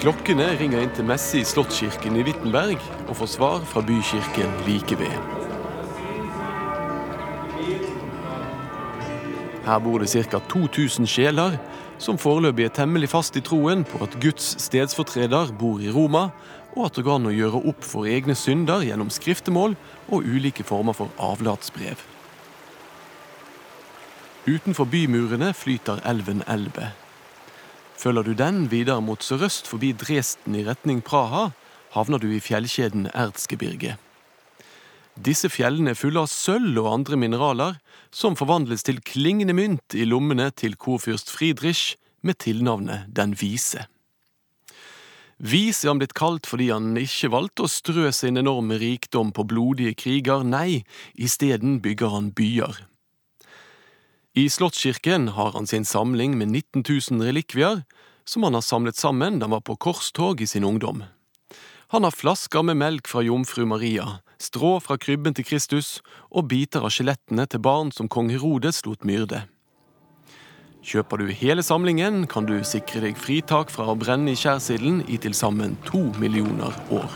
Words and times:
Klokkene 0.00 0.46
ringer 0.56 0.80
inn 0.80 0.92
til 0.96 1.04
messe 1.04 1.36
i 1.36 1.44
Slottskirken 1.44 2.14
i 2.16 2.22
Wittenberg 2.24 2.78
og 3.02 3.18
får 3.18 3.28
svar 3.34 3.64
fra 3.68 3.82
bykirken 3.84 4.54
like 4.64 4.96
ved. 4.96 5.12
Her 9.66 9.82
bor 9.84 10.00
det 10.00 10.08
ca. 10.08 10.40
2000 10.40 11.04
sjeler, 11.04 11.58
som 12.00 12.16
foreløpig 12.16 12.64
er 12.64 12.72
temmelig 12.78 13.10
fast 13.12 13.36
i 13.36 13.42
troen 13.44 13.84
på 13.84 14.00
at 14.06 14.16
Guds 14.24 14.54
stedsfortreder 14.64 15.52
bor 15.60 15.84
i 15.84 15.92
Roma, 15.92 16.30
og 16.72 16.88
at 16.88 16.96
det 16.96 17.04
går 17.04 17.20
an 17.20 17.28
å 17.28 17.36
gjøre 17.36 17.62
opp 17.74 17.84
for 17.84 18.08
egne 18.08 18.32
synder 18.32 18.80
gjennom 18.88 19.12
skriftemål 19.12 19.76
og 20.08 20.24
ulike 20.24 20.64
former 20.64 20.96
for 20.96 21.12
avlatsbrev. 21.20 22.00
Utenfor 24.48 24.88
bymurene 24.88 25.52
flyter 25.52 26.00
elven 26.08 26.40
Elbe. 26.48 26.88
Følger 28.00 28.24
du 28.24 28.32
den 28.32 28.62
videre 28.72 29.02
mot 29.04 29.20
sørøst 29.20 29.66
forbi 29.68 29.90
Dresden 29.92 30.54
i 30.56 30.62
retning 30.64 31.02
Praha, 31.04 31.50
havner 31.92 32.22
du 32.22 32.30
i 32.32 32.40
fjellkjeden 32.40 33.10
Erzgebirge. 33.12 33.98
Disse 35.20 35.50
fjellene 35.52 35.92
er 35.92 35.98
fulle 36.00 36.22
av 36.22 36.30
sølv 36.32 36.78
og 36.80 36.88
andre 36.94 37.18
mineraler, 37.20 37.76
som 38.08 38.38
forvandles 38.40 38.86
til 38.88 39.02
klingende 39.04 39.52
mynt 39.52 39.92
i 39.92 40.06
lommene 40.08 40.48
til 40.56 40.78
korfyrst 40.80 41.28
Friedrich 41.28 41.98
med 42.24 42.40
tilnavnet 42.40 43.10
Den 43.12 43.36
vise. 43.36 43.84
Vis 45.36 45.84
er 45.84 45.92
han 45.92 46.00
blitt 46.00 46.16
kalt 46.16 46.48
fordi 46.48 46.70
han 46.72 46.96
ikke 47.00 47.34
valgte 47.36 47.66
å 47.66 47.72
strø 47.72 48.08
sin 48.16 48.40
enorme 48.40 48.80
rikdom 48.80 49.34
på 49.36 49.44
blodige 49.44 49.92
kriger, 49.96 50.40
nei, 50.40 50.86
isteden 51.20 51.82
bygger 51.84 52.16
han 52.16 52.32
byer. 52.32 52.86
I 54.34 54.50
Slottskirken 54.50 55.28
har 55.28 55.52
han 55.52 55.66
sin 55.66 55.84
samling 55.84 56.38
med 56.38 56.48
19 56.48 56.84
000 57.10 57.22
relikvier, 57.26 57.82
som 58.24 58.42
han 58.42 58.54
har 58.54 58.62
samlet 58.62 58.96
sammen 58.96 59.40
da 59.40 59.48
han 59.48 59.56
var 59.56 59.64
på 59.66 59.74
korstog 59.76 60.40
i 60.40 60.46
sin 60.46 60.64
ungdom. 60.64 61.02
Han 61.90 62.06
har 62.06 62.14
flasker 62.14 62.62
med 62.62 62.78
melk 62.78 63.10
fra 63.10 63.24
jomfru 63.26 63.64
Maria, 63.66 64.20
strå 64.38 64.76
fra 64.78 64.94
krybben 65.02 65.34
til 65.34 65.48
Kristus 65.48 65.98
og 66.30 66.46
biter 66.52 66.86
av 66.86 66.94
skjelettene 66.94 67.48
til 67.50 67.58
barn 67.58 67.90
som 67.90 68.06
kong 68.06 68.30
Herodes 68.30 68.84
lot 68.86 69.02
myrde. 69.02 69.42
Kjøper 70.86 71.18
du 71.18 71.34
hele 71.34 71.66
samlingen, 71.66 72.28
kan 72.30 72.46
du 72.46 72.54
sikre 72.62 73.02
deg 73.08 73.18
fritak 73.18 73.74
fra 73.74 73.90
å 73.90 73.98
brenne 73.98 74.30
i 74.30 74.38
skjærsilden 74.38 75.02
i 75.10 75.18
til 75.18 75.34
sammen 75.34 75.74
to 75.90 76.06
millioner 76.22 76.70
år. 76.94 77.10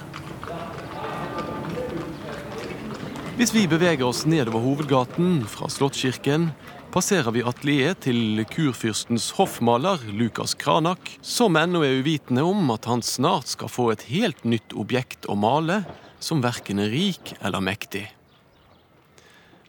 Hvis 3.39 3.55
vi 3.55 3.69
beveger 3.71 4.03
oss 4.07 4.27
nedover 4.27 4.63
hovedgaten 4.63 5.45
fra 5.51 5.71
Slottskirken, 5.71 6.51
passerer 6.95 7.33
vi 7.35 7.43
atelieret 7.43 8.05
til 8.07 8.45
kurfyrstens 8.47 9.33
hoffmaler 9.35 9.99
Lukas 10.15 10.53
Kranak, 10.55 11.09
som 11.27 11.57
ennå 11.59 11.81
er 11.83 11.97
uvitende 11.99 12.45
om 12.47 12.71
at 12.71 12.87
han 12.87 13.03
snart 13.03 13.51
skal 13.51 13.73
få 13.73 13.89
et 13.91 14.05
helt 14.13 14.45
nytt 14.47 14.77
objekt 14.79 15.27
å 15.27 15.35
male, 15.35 15.81
som 16.23 16.45
verken 16.45 16.79
er 16.85 16.93
rik 16.95 17.33
eller 17.41 17.65
mektig. 17.67 18.05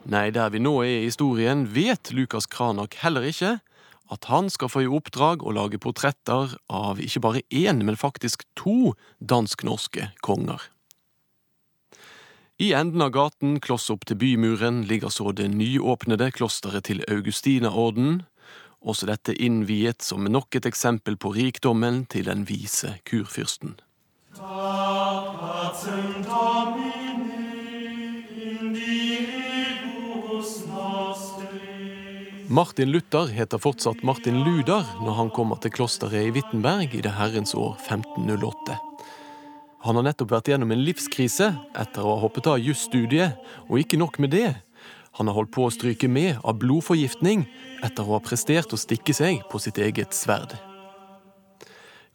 Nei, 0.06 0.28
der 0.30 0.54
vi 0.54 0.62
nå 0.62 0.76
er 0.84 1.00
i 1.00 1.08
historien, 1.08 1.66
vet 1.66 2.14
Lukas 2.14 2.46
Kranak 2.46 3.00
heller 3.02 3.26
ikke 3.26 3.56
at 4.14 4.30
han 4.30 4.52
skal 4.54 4.70
få 4.70 4.86
i 4.86 4.92
oppdrag 4.94 5.42
å 5.42 5.56
lage 5.58 5.82
portretter 5.82 6.54
av 6.70 7.02
ikke 7.02 7.24
bare 7.26 7.42
én, 7.50 7.82
men 7.82 7.98
faktisk 7.98 8.46
to 8.54 8.94
dansk-norske 9.18 10.12
konger. 10.22 10.62
I 12.58 12.74
enden 12.74 13.02
av 13.02 13.10
gaten, 13.12 13.58
kloss 13.60 13.90
opp 13.92 14.06
til 14.08 14.16
bymuren, 14.16 14.86
ligger 14.88 15.12
så 15.12 15.34
det 15.36 15.50
nyåpnede 15.52 16.30
klosteret 16.32 16.86
til 16.88 17.02
Augustinaorden, 17.12 18.22
også 18.80 19.10
dette 19.10 19.36
innviet 19.36 20.06
som 20.06 20.24
nok 20.24 20.56
et 20.56 20.70
eksempel 20.70 21.18
på 21.20 21.34
rikdommen 21.36 22.06
til 22.08 22.30
den 22.30 22.46
vise 22.48 22.94
kurfyrsten. 23.12 23.76
Martin 32.48 32.92
Luther 32.96 33.28
heter 33.36 33.60
fortsatt 33.60 34.04
Martin 34.08 34.46
Luder 34.48 34.88
når 35.04 35.20
han 35.20 35.36
kommer 35.36 35.60
til 35.60 35.76
klosteret 35.76 36.30
i 36.30 36.36
Wittenberg 36.40 36.96
i 36.96 37.04
det 37.04 37.18
herrens 37.20 37.52
år 37.52 37.76
1508. 37.84 38.80
Han 39.86 40.00
har 40.00 40.08
nettopp 40.08 40.32
vært 40.34 40.50
gjennom 40.50 40.72
en 40.74 40.82
livskrise 40.82 41.52
etter 41.78 42.02
å 42.02 42.16
ha 42.16 42.22
hoppet 42.24 42.48
av 42.50 42.58
jusstudiet, 42.58 43.36
og 43.70 43.78
ikke 43.84 44.00
nok 44.02 44.18
med 44.24 44.34
det. 44.34 44.56
Han 45.20 45.30
har 45.30 45.38
holdt 45.38 45.54
på 45.54 45.68
å 45.68 45.74
stryke 45.74 46.10
med 46.10 46.42
av 46.42 46.58
blodforgiftning 46.60 47.46
etter 47.86 48.02
å 48.02 48.18
ha 48.18 48.24
prestert 48.26 48.74
å 48.74 48.82
stikke 48.82 49.14
seg 49.14 49.46
på 49.52 49.62
sitt 49.62 49.78
eget 49.78 50.18
sverd. 50.18 50.58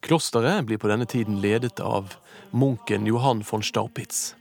Klosteret 0.02 0.66
blir 0.66 0.82
på 0.82 0.90
denne 0.90 1.06
tiden 1.06 1.38
ledet 1.44 1.78
av 1.84 2.16
munken 2.50 3.06
Johan 3.06 3.44
von 3.46 3.62
Staupitz. 3.62 4.34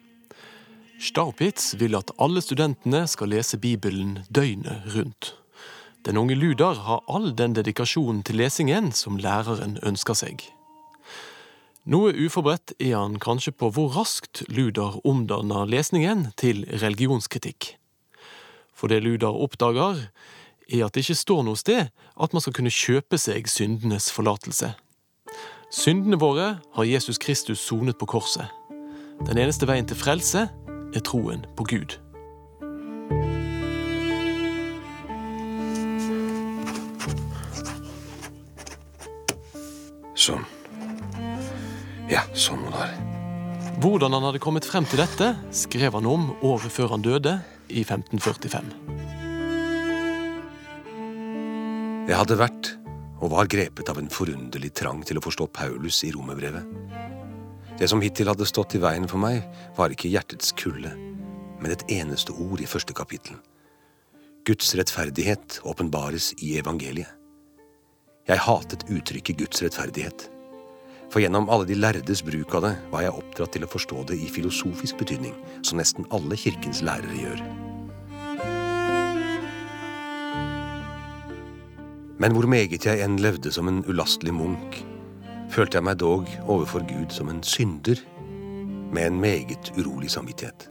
Staupitz 1.00 1.76
vil 1.80 1.96
at 2.00 2.12
alle 2.18 2.42
studentene 2.44 3.06
skal 3.08 3.30
lese 3.32 3.62
Bibelen 3.62 4.24
døgnet 4.28 4.90
rundt. 4.96 5.36
Den 6.04 6.18
unge 6.18 6.36
Ludar 6.36 6.82
har 6.88 7.06
all 7.08 7.36
den 7.36 7.54
dedikasjonen 7.54 8.24
til 8.26 8.42
lesingen 8.42 8.90
som 8.96 9.20
læreren 9.22 9.78
ønsker 9.86 10.18
seg. 10.18 10.50
Noe 11.90 12.12
uforberedt 12.14 12.76
er 12.78 12.92
han 13.00 13.16
kanskje 13.18 13.50
på 13.58 13.72
hvor 13.74 13.96
raskt 13.96 14.44
Ludar 14.54 15.00
omdanner 15.10 15.66
lesningen 15.66 16.28
til 16.38 16.62
religionskritikk. 16.70 17.72
For 18.78 18.92
det 18.92 19.00
Ludar 19.02 19.34
oppdager, 19.34 20.04
er 20.70 20.84
at 20.86 20.94
det 20.94 21.02
ikke 21.02 21.18
står 21.18 21.42
noe 21.48 21.58
sted 21.58 21.90
at 21.90 22.36
man 22.36 22.46
skal 22.46 22.54
kunne 22.54 22.70
kjøpe 22.70 23.18
seg 23.18 23.50
syndenes 23.50 24.12
forlatelse. 24.14 24.76
Syndene 25.74 26.20
våre 26.22 26.60
har 26.78 26.86
Jesus 26.86 27.18
Kristus 27.18 27.66
sonet 27.66 27.98
på 27.98 28.06
korset. 28.06 28.46
Den 29.26 29.42
eneste 29.42 29.66
veien 29.66 29.90
til 29.90 29.98
frelse 29.98 30.46
er 30.94 31.06
troen 31.10 31.42
på 31.58 31.66
Gud. 31.74 31.98
Sånn. 40.14 40.46
Ja, 42.10 42.24
sånn 42.34 42.64
må 42.64 42.74
det 42.74 42.82
være. 42.82 43.06
Hvordan 43.80 44.16
han 44.18 44.26
hadde 44.26 44.42
kommet 44.44 44.66
frem 44.68 44.88
til 44.90 45.00
dette, 45.00 45.30
skrev 45.56 45.94
han 45.96 46.08
om 46.10 46.32
året 46.44 46.74
før 46.74 46.96
han 46.96 47.06
døde, 47.06 47.38
i 47.70 47.84
1545. 47.86 48.72
Jeg 52.10 52.18
hadde 52.18 52.38
vært 52.40 52.72
og 53.20 53.30
var 53.36 53.50
grepet 53.52 53.92
av 53.92 54.00
en 54.02 54.10
forunderlig 54.10 54.72
trang 54.80 55.04
til 55.06 55.20
å 55.20 55.24
forstå 55.24 55.46
Paulus 55.54 56.00
i 56.08 56.10
romerbrevet. 56.16 56.66
Det 57.78 57.88
som 57.92 58.02
hittil 58.02 58.32
hadde 58.32 58.48
stått 58.50 58.74
i 58.76 58.82
veien 58.82 59.06
for 59.08 59.22
meg, 59.22 59.44
var 59.78 59.94
ikke 59.94 60.10
hjertets 60.10 60.52
kulde, 60.58 60.96
men 61.62 61.72
et 61.72 61.86
eneste 61.94 62.34
ord 62.34 62.64
i 62.64 62.68
første 62.68 62.96
kapittel. 62.98 63.38
Guds 64.50 64.74
rettferdighet 64.80 65.60
åpenbares 65.68 66.32
i 66.42 66.56
evangeliet. 66.58 67.12
Jeg 68.30 68.46
hatet 68.46 68.88
uttrykket 68.90 69.40
Guds 69.40 69.62
rettferdighet. 69.64 70.28
For 71.10 71.24
gjennom 71.24 71.50
alle 71.50 71.66
de 71.66 71.78
lærdes 71.78 72.22
bruk 72.22 72.54
av 72.60 72.68
det 72.68 72.76
var 72.92 73.02
jeg 73.02 73.16
oppdratt 73.18 73.56
til 73.56 73.66
å 73.66 73.72
forstå 73.72 74.04
det 74.12 74.20
i 74.22 74.30
filosofisk 74.30 75.00
betydning, 75.02 75.34
som 75.66 75.82
nesten 75.82 76.06
alle 76.14 76.38
kirkens 76.38 76.84
lærere 76.86 77.18
gjør. 77.18 77.42
Men 82.20 82.36
hvor 82.36 82.46
meget 82.52 82.86
jeg 82.86 83.02
enn 83.02 83.18
levde 83.24 83.52
som 83.56 83.72
en 83.72 83.82
ulastelig 83.90 84.36
munk, 84.36 84.82
følte 85.50 85.80
jeg 85.80 85.88
meg 85.88 85.98
dog 86.02 86.28
overfor 86.46 86.84
Gud 86.86 87.16
som 87.16 87.32
en 87.32 87.42
synder 87.48 87.98
med 88.94 89.08
en 89.08 89.22
meget 89.24 89.72
urolig 89.80 90.12
samvittighet. 90.12 90.68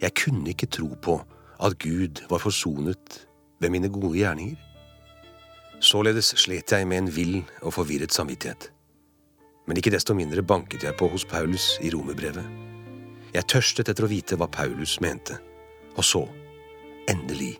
Jeg 0.00 0.14
kunne 0.14 0.54
ikke 0.54 0.70
tro 0.70 0.92
på 1.02 1.18
at 1.60 1.76
Gud 1.82 2.22
var 2.30 2.38
forsonet 2.38 3.26
ved 3.60 3.74
mine 3.74 3.90
gode 3.92 4.14
gjerninger. 4.22 4.56
Således 5.80 6.32
slet 6.38 6.72
jeg 6.72 6.88
med 6.88 6.98
en 6.98 7.16
vill 7.16 7.42
og 7.62 7.74
forvirret 7.74 8.14
samvittighet. 8.14 8.70
Men 9.68 9.78
ikke 9.78 9.92
desto 9.92 10.16
mindre 10.16 10.42
banket 10.42 10.86
jeg 10.86 10.96
på 10.96 11.10
hos 11.12 11.26
Paulus 11.28 11.74
i 11.84 11.92
romerbrevet. 11.92 12.44
Jeg 13.34 13.48
tørstet 13.52 13.90
etter 13.92 14.06
å 14.06 14.10
vite 14.10 14.38
hva 14.40 14.48
Paulus 14.48 14.96
mente. 15.04 15.36
Og 15.98 16.06
så, 16.06 16.22
endelig, 17.10 17.58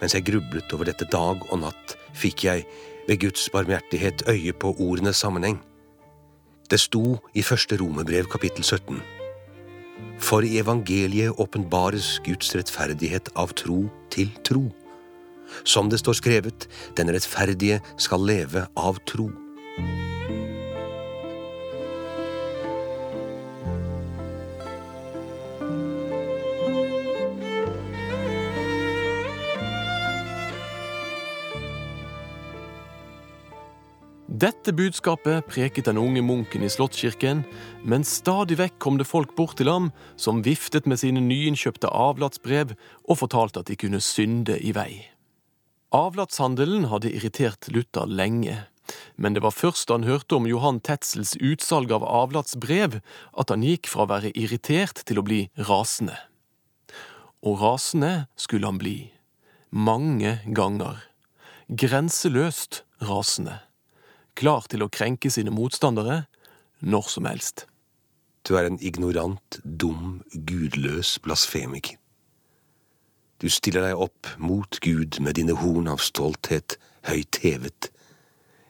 mens 0.00 0.14
jeg 0.14 0.28
grublet 0.28 0.70
over 0.76 0.86
dette 0.86 1.08
dag 1.10 1.42
og 1.50 1.62
natt, 1.64 1.96
fikk 2.14 2.46
jeg 2.46 2.66
ved 3.08 3.20
Guds 3.24 3.48
barmhjertighet 3.50 4.28
øye 4.30 4.54
på 4.54 4.76
ordenes 4.78 5.18
sammenheng. 5.18 5.58
Det 6.70 6.78
sto 6.78 7.18
i 7.34 7.42
første 7.42 7.80
romerbrev 7.80 8.30
kapittel 8.30 8.62
17. 8.62 9.00
For 10.22 10.46
i 10.46 10.60
evangeliet 10.60 11.40
åpenbares 11.42 12.20
Guds 12.24 12.54
rettferdighet 12.54 13.32
av 13.34 13.56
tro 13.58 13.88
til 14.14 14.30
tro. 14.46 14.68
Som 15.66 15.90
det 15.90 15.98
står 15.98 16.20
skrevet, 16.20 16.68
den 16.96 17.10
rettferdige 17.10 17.80
skal 17.98 18.22
leve 18.22 18.68
av 18.78 19.00
tro. 19.10 19.32
Dette 34.40 34.72
budskapet 34.72 35.44
preket 35.50 35.84
den 35.84 35.98
unge 36.00 36.22
munken 36.24 36.62
i 36.64 36.68
Slottskirken, 36.72 37.42
men 37.84 38.06
stadig 38.08 38.56
vekk 38.56 38.78
kom 38.80 38.96
det 38.96 39.04
folk 39.04 39.34
bort 39.36 39.58
til 39.58 39.68
ham 39.68 39.90
som 40.16 40.40
viftet 40.46 40.86
med 40.88 41.00
sine 41.02 41.20
nyinnkjøpte 41.20 41.90
avlatsbrev 41.90 42.72
og 43.04 43.18
fortalte 43.20 43.60
at 43.60 43.68
de 43.68 43.76
kunne 43.76 44.00
synde 44.00 44.56
i 44.64 44.72
vei. 44.72 45.10
Avlatshandelen 45.92 46.88
hadde 46.88 47.12
irritert 47.12 47.68
Luther 47.74 48.08
lenge, 48.08 48.56
men 49.20 49.36
det 49.36 49.44
var 49.44 49.52
først 49.52 49.90
da 49.90 49.98
han 49.98 50.08
hørte 50.08 50.38
om 50.38 50.48
Johan 50.48 50.80
Tetzels 50.80 51.34
utsalg 51.36 51.92
av 51.92 52.06
avlatsbrev, 52.08 53.00
at 53.36 53.52
han 53.52 53.66
gikk 53.66 53.92
fra 53.92 54.06
å 54.06 54.12
være 54.14 54.32
irritert 54.32 55.04
til 55.04 55.20
å 55.20 55.26
bli 55.26 55.42
rasende. 55.68 56.16
Og 57.44 57.60
rasende 57.60 58.30
skulle 58.40 58.72
han 58.72 58.80
bli. 58.80 59.10
Mange 59.68 60.38
ganger. 60.48 61.02
Grenseløst 61.68 62.86
rasende 63.04 63.66
klar 64.40 64.66
til 64.72 64.84
å 64.84 64.90
krenke 64.92 65.30
sine 65.32 65.52
motstandere 65.52 66.24
når 66.80 67.08
som 67.12 67.28
helst. 67.28 67.66
Du 68.48 68.56
er 68.56 68.66
en 68.66 68.80
ignorant, 68.80 69.60
dum, 69.64 70.22
gudløs 70.32 71.18
blasfemiker. 71.24 71.98
Du 73.40 73.48
stiller 73.48 73.84
deg 73.88 74.00
opp 74.00 74.28
mot 74.36 74.80
Gud 74.84 75.16
med 75.24 75.38
dine 75.38 75.56
horn 75.56 75.88
av 75.88 76.00
stolthet, 76.04 76.76
høyt 77.08 77.40
hevet, 77.44 77.88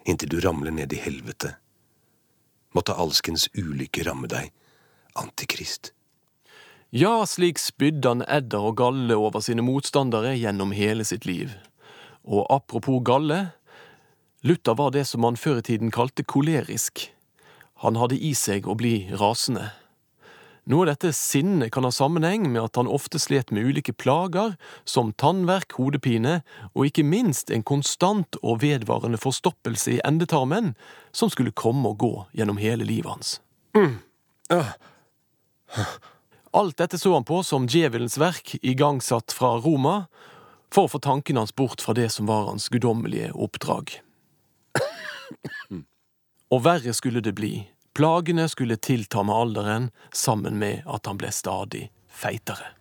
inntil 0.06 0.30
du 0.30 0.38
ramler 0.42 0.74
ned 0.74 0.94
i 0.94 1.00
helvete. 1.02 1.56
Måtte 2.74 2.94
alskens 2.94 3.48
ulykke 3.58 4.06
ramme 4.06 4.30
deg, 4.30 4.52
Antikrist. 5.18 5.90
Ja, 6.94 7.24
slik 7.26 7.58
spydde 7.58 8.12
han 8.12 8.22
edder 8.26 8.68
og 8.70 8.78
galle 8.78 9.16
over 9.18 9.42
sine 9.42 9.62
motstandere 9.66 10.36
gjennom 10.38 10.70
hele 10.74 11.06
sitt 11.06 11.26
liv. 11.26 11.50
Og 12.26 12.46
apropos 12.50 13.02
galle, 13.06 13.40
Luther 14.40 14.74
var 14.74 14.90
det 14.90 15.04
som 15.04 15.20
man 15.20 15.36
før 15.36 15.60
i 15.60 15.66
tiden 15.68 15.90
kalte 15.92 16.24
kolerisk. 16.24 17.10
Han 17.84 17.96
hadde 18.00 18.16
i 18.16 18.32
seg 18.36 18.68
å 18.68 18.76
bli 18.76 19.10
rasende. 19.20 19.70
Noe 20.70 20.84
av 20.84 20.90
dette 20.92 21.10
sinnet 21.16 21.72
kan 21.74 21.84
ha 21.84 21.90
sammenheng 21.92 22.44
med 22.52 22.60
at 22.62 22.78
han 22.78 22.88
ofte 22.88 23.18
slet 23.20 23.50
med 23.50 23.64
ulike 23.68 23.92
plager, 23.96 24.54
som 24.84 25.12
tannverk, 25.18 25.74
hodepine 25.76 26.40
og 26.74 26.86
ikke 26.88 27.04
minst 27.04 27.50
en 27.50 27.64
konstant 27.66 28.38
og 28.40 28.60
vedvarende 28.62 29.20
forstoppelse 29.20 29.96
i 29.96 30.02
endetarmen, 30.06 30.74
som 31.12 31.32
skulle 31.32 31.56
komme 31.56 31.92
og 31.92 31.98
gå 32.04 32.12
gjennom 32.36 32.60
hele 32.60 32.86
livet 32.86 33.10
hans. 33.10 33.32
Mm. 33.76 33.98
Uh. 34.52 34.72
Alt 36.56 36.78
dette 36.80 36.98
så 36.98 37.12
han 37.14 37.26
på 37.28 37.42
som 37.46 37.68
djevelens 37.70 38.18
verk 38.20 38.56
igangsatt 38.60 39.34
fra 39.36 39.56
Roma, 39.60 40.04
for 40.70 40.86
å 40.86 40.92
få 40.92 41.00
tankene 41.02 41.42
hans 41.42 41.56
bort 41.56 41.82
fra 41.82 41.96
det 41.98 42.08
som 42.14 42.30
var 42.30 42.46
hans 42.48 42.68
guddommelige 42.70 43.32
oppdrag. 43.34 43.96
Og 46.50 46.64
verre 46.64 46.94
skulle 46.96 47.22
det 47.22 47.36
bli. 47.38 47.54
Plagene 47.94 48.48
skulle 48.48 48.76
tilta 48.76 49.22
med 49.22 49.34
alderen, 49.34 49.88
sammen 50.12 50.58
med 50.58 50.86
at 50.86 51.06
han 51.06 51.18
ble 51.18 51.30
stadig 51.34 51.88
feitere. 52.10 52.74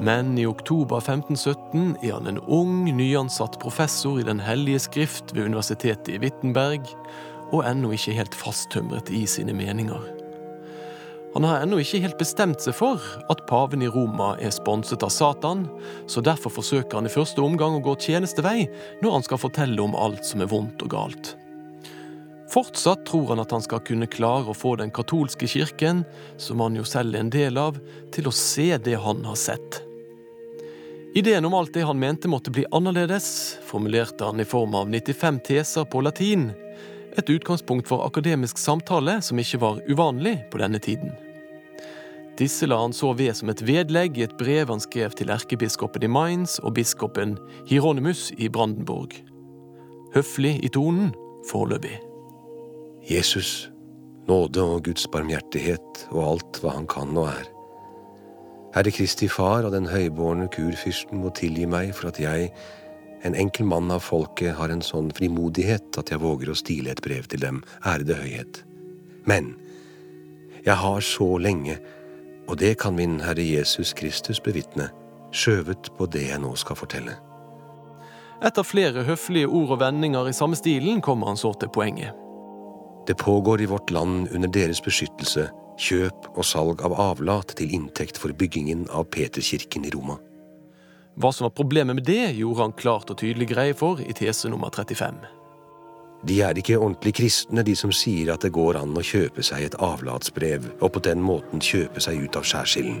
Men 0.00 0.38
i 0.38 0.46
oktober 0.48 0.96
1517 0.96 1.96
er 2.02 2.14
han 2.14 2.26
en 2.30 2.38
ung, 2.48 2.86
nyansatt 2.96 3.58
professor 3.60 4.16
i 4.20 4.24
Den 4.24 4.40
hellige 4.40 4.80
skrift 4.80 5.34
ved 5.36 5.44
universitetet 5.44 6.08
i 6.14 6.22
Wittenberg, 6.22 6.88
og 7.52 7.66
ennå 7.68 7.92
ikke 7.92 8.16
helt 8.16 8.34
fasttømret 8.34 9.12
i 9.12 9.26
sine 9.28 9.52
meninger. 9.52 10.19
Han 11.34 11.44
har 11.46 11.62
ennå 11.62 11.78
ikke 11.78 12.00
helt 12.02 12.18
bestemt 12.18 12.62
seg 12.64 12.74
for 12.74 13.02
at 13.30 13.44
paven 13.46 13.84
i 13.86 13.90
Roma 13.90 14.32
er 14.42 14.50
sponset 14.54 15.04
av 15.06 15.12
Satan, 15.14 15.62
så 16.10 16.22
derfor 16.26 16.50
forsøker 16.56 16.98
han 16.98 17.06
i 17.06 17.12
første 17.12 17.42
omgang 17.44 17.76
å 17.76 17.84
gå 17.84 17.94
tjenestevei 18.02 18.64
når 19.02 19.14
han 19.14 19.26
skal 19.26 19.38
fortelle 19.38 19.84
om 19.84 19.94
alt 19.94 20.26
som 20.26 20.42
er 20.42 20.50
vondt 20.50 20.82
og 20.82 20.90
galt. 20.96 21.36
Fortsatt 22.50 23.04
tror 23.06 23.28
han 23.30 23.42
at 23.44 23.52
han 23.54 23.62
skal 23.62 23.82
kunne 23.86 24.10
klare 24.10 24.50
å 24.50 24.56
få 24.58 24.74
den 24.80 24.90
katolske 24.90 25.46
kirken, 25.46 26.02
som 26.34 26.58
han 26.64 26.74
jo 26.74 26.82
selv 26.82 27.14
er 27.14 27.22
en 27.22 27.30
del 27.30 27.60
av, 27.62 27.78
til 28.10 28.26
å 28.26 28.34
se 28.34 28.72
det 28.82 28.96
han 28.98 29.22
har 29.28 29.38
sett. 29.38 29.84
Ideen 31.14 31.46
om 31.46 31.54
alt 31.54 31.72
det 31.74 31.86
han 31.86 31.98
mente 31.98 32.30
måtte 32.30 32.50
bli 32.54 32.64
annerledes, 32.74 33.58
formulerte 33.66 34.26
han 34.26 34.42
i 34.42 34.46
form 34.46 34.74
av 34.78 34.90
95 34.90 35.40
teser 35.46 35.86
på 35.90 36.02
latin, 36.02 36.50
et 37.20 37.32
utgangspunkt 37.36 37.88
for 37.88 38.04
akademisk 38.06 38.58
samtale 38.58 39.18
som 39.24 39.38
ikke 39.40 39.60
var 39.62 39.82
uvanlig 39.88 40.38
på 40.52 40.60
denne 40.62 40.80
tiden. 40.82 41.12
Disse 42.40 42.64
la 42.64 42.78
han 42.80 42.94
så 42.96 43.12
ved 43.12 43.34
som 43.36 43.50
et 43.52 43.60
vedlegg 43.68 44.16
i 44.16 44.24
et 44.24 44.36
brev 44.40 44.70
han 44.72 44.80
skrev 44.80 45.12
til 45.16 45.32
erkebiskopen 45.32 46.06
i 46.06 46.08
Mainz 46.08 46.56
og 46.62 46.74
biskopen 46.78 47.36
Hieronymus 47.68 48.30
i 48.38 48.48
Brandenburg. 48.48 49.12
Høflig 50.14 50.56
i 50.64 50.70
tonen, 50.72 51.12
foreløpig. 51.50 51.98
Jesus, 53.10 53.70
nåde 54.28 54.64
og 54.64 54.84
Guds 54.88 55.06
barmhjertighet 55.12 56.06
og 56.10 56.22
alt 56.24 56.60
hva 56.62 56.76
han 56.78 56.88
kan 56.90 57.12
og 57.16 57.28
er. 57.32 57.48
Herre 58.74 58.92
Kristi 58.94 59.26
Far 59.28 59.66
og 59.66 59.74
den 59.74 59.88
høybårne 59.90 60.46
kurfyrsten 60.54 61.20
må 61.20 61.32
tilgi 61.34 61.66
meg 61.66 61.90
for 61.96 62.12
at 62.12 62.20
jeg, 62.22 62.52
en 63.22 63.34
enkel 63.34 63.66
mann 63.66 63.90
av 63.90 64.00
folket 64.00 64.56
har 64.56 64.72
en 64.72 64.82
sånn 64.84 65.10
frimodighet 65.12 65.98
at 66.00 66.12
jeg 66.12 66.22
våger 66.22 66.50
å 66.50 66.58
stile 66.58 66.94
et 66.94 67.02
brev 67.04 67.28
til 67.28 67.42
dem, 67.42 67.62
ærede 67.84 68.16
høyhet. 68.16 68.62
Men 69.28 69.54
jeg 70.64 70.76
har 70.80 71.04
så 71.04 71.28
lenge, 71.38 71.76
og 72.48 72.58
det 72.62 72.78
kan 72.80 72.96
min 72.96 73.18
Herre 73.20 73.44
Jesus 73.44 73.92
Kristus 73.96 74.40
bevitne, 74.42 74.88
skjøvet 75.36 75.92
på 75.98 76.08
det 76.10 76.30
jeg 76.30 76.40
nå 76.42 76.54
skal 76.58 76.78
fortelle. 76.80 77.18
Etter 78.40 78.64
flere 78.64 79.04
høflige 79.04 79.50
ord 79.52 79.76
og 79.76 79.82
vendinger 79.82 80.30
i 80.30 80.36
samme 80.36 80.56
stilen 80.56 81.02
kommer 81.04 81.28
han 81.28 81.40
så 81.40 81.52
til 81.60 81.68
poenget. 81.72 82.16
Det 83.06 83.18
pågår 83.20 83.60
i 83.60 83.68
vårt 83.68 83.90
land 83.92 84.30
under 84.32 84.48
deres 84.48 84.80
beskyttelse 84.80 85.50
kjøp 85.80 86.28
og 86.34 86.44
salg 86.44 86.82
av 86.84 86.94
avlat 87.00 87.54
til 87.58 87.72
inntekt 87.76 88.20
for 88.20 88.32
byggingen 88.36 88.86
av 88.92 89.08
Peterkirken 89.12 89.86
i 89.88 89.92
Roma. 89.94 90.18
Hva 91.18 91.32
som 91.32 91.44
var 91.48 91.56
problemet 91.56 91.98
med 91.98 92.06
det, 92.06 92.32
gjorde 92.38 92.62
han 92.62 92.72
klart 92.78 93.10
og 93.10 93.18
tydelig 93.18 93.50
greie 93.50 93.74
for 93.74 94.00
i 94.00 94.14
tese 94.16 94.48
nummer 94.48 94.70
35. 94.70 95.18
De 96.28 96.36
er 96.44 96.58
ikke 96.60 96.76
ordentlig 96.78 97.14
kristne, 97.16 97.64
de 97.64 97.74
som 97.76 97.92
sier 97.92 98.28
at 98.34 98.44
det 98.44 98.52
går 98.52 98.76
an 98.82 98.92
å 98.96 99.04
kjøpe 99.04 99.42
seg 99.44 99.64
et 99.64 99.78
avlatsbrev, 99.80 100.68
og 100.80 100.92
på 100.92 101.02
den 101.04 101.22
måten 101.24 101.64
kjøpe 101.64 102.02
seg 102.04 102.20
ut 102.26 102.36
av 102.36 102.44
skjærsilden. 102.44 103.00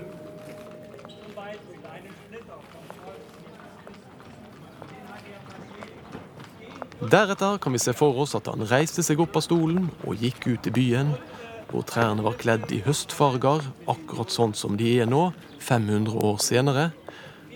Deretter 7.00 7.56
kan 7.58 7.72
vi 7.72 7.80
se 7.80 7.92
for 7.96 8.18
oss 8.20 8.34
at 8.36 8.48
han 8.52 8.66
reiste 8.68 9.02
seg 9.02 9.20
opp 9.24 9.38
av 9.38 9.44
stolen 9.44 9.86
og 10.04 10.20
gikk 10.20 10.50
ut 10.52 10.66
i 10.68 10.72
byen, 10.74 11.14
hvor 11.70 11.84
trærne 11.88 12.24
var 12.26 12.36
kledd 12.40 12.72
i 12.74 12.82
høstfarger, 12.84 13.64
akkurat 13.88 14.32
sånn 14.32 14.52
som 14.58 14.76
de 14.76 14.98
er 15.00 15.08
nå, 15.08 15.30
500 15.64 16.16
år 16.28 16.40
senere, 16.44 16.90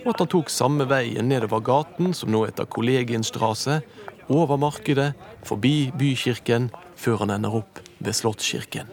og 0.05 0.11
at 0.13 0.21
han 0.21 0.29
tok 0.29 0.51
samme 0.53 0.85
veien 0.87 1.25
nedover 1.27 1.63
gaten, 1.65 2.13
som 2.13 2.29
nå 2.29 2.43
heter 2.45 2.69
Kollegienstrasse, 2.69 3.79
over 4.29 4.57
markedet, 4.61 5.13
forbi 5.45 5.91
bykirken, 5.97 6.69
før 6.97 7.23
han 7.23 7.33
ender 7.35 7.57
opp 7.61 7.81
ved 7.99 8.13
Slottskirken. 8.17 8.89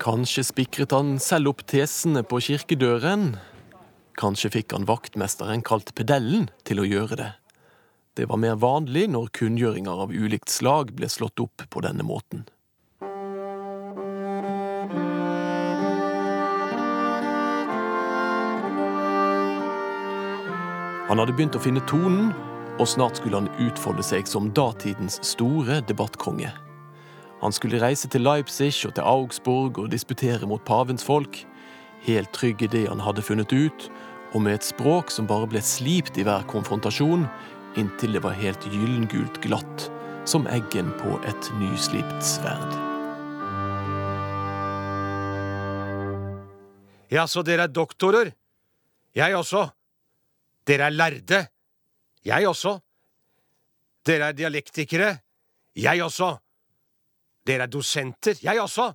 Kanskje 0.00 0.44
spikret 0.44 0.92
han 0.92 1.16
selv 1.22 1.54
opp 1.54 1.64
tesene 1.68 2.22
på 2.28 2.40
kirkedøren. 2.44 3.32
Kanskje 4.20 4.52
fikk 4.58 4.76
han 4.76 4.86
vaktmesteren 4.88 5.64
kalt 5.64 5.94
Pedellen 5.96 6.50
til 6.68 6.80
å 6.80 6.88
gjøre 6.88 7.18
det. 7.20 7.30
Det 8.16 8.28
var 8.28 8.40
mer 8.40 8.60
vanlig 8.60 9.06
når 9.12 9.32
kunngjøringer 9.36 10.04
av 10.04 10.12
ulikt 10.12 10.52
slag 10.52 10.92
ble 10.96 11.08
slått 11.12 11.40
opp 11.40 11.64
på 11.72 11.82
denne 11.84 12.04
måten. 12.04 12.44
Han 21.06 21.20
hadde 21.22 21.36
begynt 21.38 21.54
å 21.54 21.62
finne 21.62 21.82
tonen, 21.86 22.32
og 22.82 22.88
snart 22.90 23.20
skulle 23.20 23.38
han 23.38 23.50
utfolde 23.62 24.02
seg 24.04 24.26
som 24.28 24.48
datidens 24.56 25.20
store 25.24 25.78
debattkonge. 25.86 26.50
Han 27.40 27.54
skulle 27.54 27.78
reise 27.78 28.08
til 28.10 28.24
Leipzig 28.26 28.72
og 28.88 28.96
til 28.96 29.06
Augsburg 29.06 29.78
og 29.78 29.92
disputere 29.92 30.48
mot 30.50 30.64
pavens 30.66 31.04
folk, 31.06 31.44
helt 32.06 32.32
trygg 32.34 32.64
i 32.66 32.70
det 32.72 32.86
han 32.88 33.02
hadde 33.04 33.22
funnet 33.22 33.54
ut, 33.54 33.86
og 34.34 34.42
med 34.42 34.58
et 34.58 34.66
språk 34.66 35.12
som 35.14 35.28
bare 35.30 35.46
ble 35.48 35.62
slipt 35.62 36.18
i 36.18 36.26
hver 36.26 36.42
konfrontasjon, 36.50 37.28
inntil 37.78 38.16
det 38.16 38.24
var 38.26 38.34
helt 38.40 38.66
gyllengult 38.72 39.38
glatt, 39.46 39.88
som 40.26 40.48
eggen 40.50 40.90
på 40.98 41.20
et 41.28 41.50
nyslipt 41.60 42.18
sverd. 42.24 42.76
Ja, 47.14 47.28
så 47.30 47.46
dere 47.46 47.68
er 47.68 47.72
doktorer? 47.72 48.34
Jeg 49.14 49.38
også. 49.38 49.68
Dere 50.66 50.88
er 50.90 50.90
lærde. 50.90 51.46
Jeg 52.24 52.48
også. 52.48 52.78
Dere 54.06 54.28
er 54.28 54.32
dialektikere. 54.32 55.18
Jeg 55.76 56.02
også. 56.02 56.36
Dere 57.46 57.62
er 57.62 57.66
dosenter. 57.66 58.38
Jeg 58.42 58.60
også. 58.60 58.92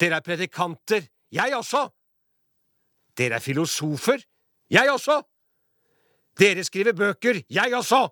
Dere 0.00 0.16
er 0.16 0.20
predikanter. 0.20 1.02
Jeg 1.32 1.56
også. 1.56 1.88
Dere 3.18 3.34
er 3.34 3.42
filosofer. 3.42 4.18
Jeg 4.70 4.90
også! 4.92 5.22
Dere 6.38 6.64
skriver 6.64 6.92
bøker. 6.92 7.42
Jeg 7.50 7.74
også! 7.74 8.08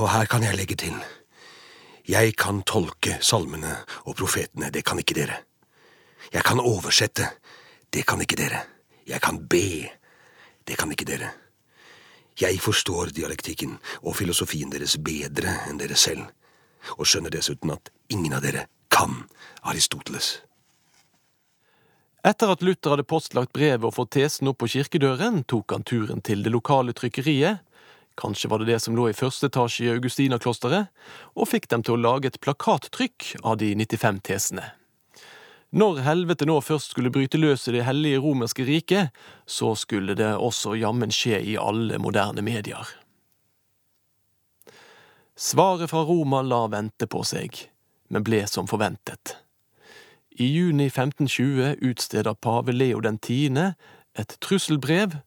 Og 0.00 0.12
her 0.12 0.24
kan 0.24 0.42
jeg 0.42 0.56
legge 0.56 0.76
til. 0.76 0.94
Jeg 2.08 2.36
kan 2.36 2.62
tolke 2.62 3.16
salmene 3.20 3.76
og 4.04 4.16
profetene, 4.16 4.70
det 4.70 4.84
kan 4.84 4.98
ikke 4.98 5.14
dere. 5.14 5.38
Jeg 6.32 6.44
kan 6.44 6.60
oversette, 6.60 7.28
det 7.92 8.06
kan 8.08 8.20
ikke 8.24 8.38
dere. 8.40 8.62
Jeg 9.06 9.20
kan 9.20 9.40
be, 9.48 9.88
det 10.64 10.78
kan 10.80 10.92
ikke 10.92 11.08
dere. 11.08 11.32
Jeg 12.40 12.60
forstår 12.64 13.12
dialektikken 13.12 13.74
og 14.00 14.16
filosofien 14.16 14.70
deres 14.72 14.96
bedre 14.96 15.58
enn 15.68 15.80
dere 15.80 15.98
selv, 16.00 16.24
og 16.96 17.04
skjønner 17.06 17.34
dessuten 17.34 17.74
at 17.74 17.92
ingen 18.08 18.32
av 18.32 18.40
dere 18.44 18.64
kan 18.92 19.26
Aristoteles. 19.68 20.38
Etter 22.24 22.52
at 22.54 22.62
Luther 22.62 22.94
hadde 22.94 23.08
postlagt 23.08 23.52
brevet 23.52 23.84
og 23.84 23.96
fått 23.96 24.14
tesen 24.14 24.48
opp 24.48 24.60
på 24.62 24.70
kirkedøren, 24.76 25.42
tok 25.44 25.74
han 25.74 25.84
turen 25.84 26.22
til 26.24 26.44
det 26.46 26.52
lokale 26.54 26.94
trykkeriet, 26.94 27.60
kanskje 28.16 28.48
var 28.48 28.62
det 28.62 28.70
det 28.70 28.82
som 28.84 28.94
lå 28.96 29.08
i 29.10 29.16
første 29.16 29.50
etasje 29.50 29.88
i 29.88 29.92
Augustinaklosteret, 29.92 30.92
og 31.34 31.50
fikk 31.50 31.66
dem 31.72 31.82
til 31.82 31.96
å 31.96 32.02
lage 32.04 32.30
et 32.30 32.38
plakattrykk 32.40 33.34
av 33.42 33.58
de 33.60 33.72
95 33.74 34.22
tesene. 34.28 34.70
Når 35.72 36.02
helvete 36.04 36.44
nå 36.44 36.58
først 36.60 36.92
skulle 36.92 37.12
bryte 37.12 37.40
løs 37.40 37.64
i 37.68 37.72
det 37.72 37.86
hellige 37.86 38.20
romerske 38.20 38.66
riket, 38.68 39.08
så 39.48 39.72
skulle 39.78 40.16
det 40.18 40.34
også 40.36 40.74
jammen 40.76 41.12
skje 41.14 41.38
i 41.40 41.56
alle 41.56 41.96
moderne 41.98 42.44
medier. 42.44 42.84
Svaret 45.36 45.88
fra 45.90 46.04
Roma 46.04 46.42
la 46.44 46.66
vente 46.68 47.08
på 47.08 47.22
seg, 47.24 47.56
men 48.12 48.24
ble 48.26 48.44
som 48.46 48.68
forventet. 48.68 49.38
I 50.36 50.44
juni 50.44 50.90
1520 50.90 51.80
utsteder 51.88 52.36
pave 52.36 52.72
Leo 52.76 53.00
den 53.00 53.18
tiende 53.18 53.72
et 54.16 54.36
trusselbrev 54.44 55.20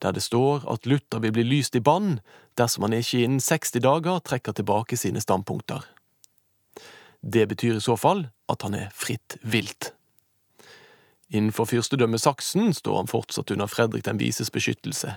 der 0.00 0.14
det 0.16 0.22
står 0.22 0.64
at 0.70 0.86
Luther 0.86 1.20
vil 1.20 1.32
bli 1.32 1.44
lyst 1.44 1.76
i 1.76 1.82
bann 1.84 2.20
dersom 2.58 2.86
han 2.86 2.96
ikke 2.96 3.24
innen 3.24 3.42
60 3.42 3.82
dager 3.84 4.22
trekker 4.24 4.56
tilbake 4.56 4.96
sine 4.96 5.20
standpunkter. 5.20 5.84
Det 7.20 7.46
betyr 7.46 7.76
i 7.76 7.84
så 7.84 7.96
fall 8.00 8.26
at 8.50 8.62
han 8.62 8.74
er 8.74 8.92
fritt 8.96 9.36
vilt. 9.42 9.92
Innenfor 11.30 11.68
fyrstedømmet 11.70 12.22
Saksen 12.22 12.72
står 12.74 12.96
han 12.96 13.10
fortsatt 13.10 13.52
under 13.54 13.70
Fredrik 13.70 14.04
den 14.04 14.18
vises 14.18 14.50
beskyttelse. 14.50 15.14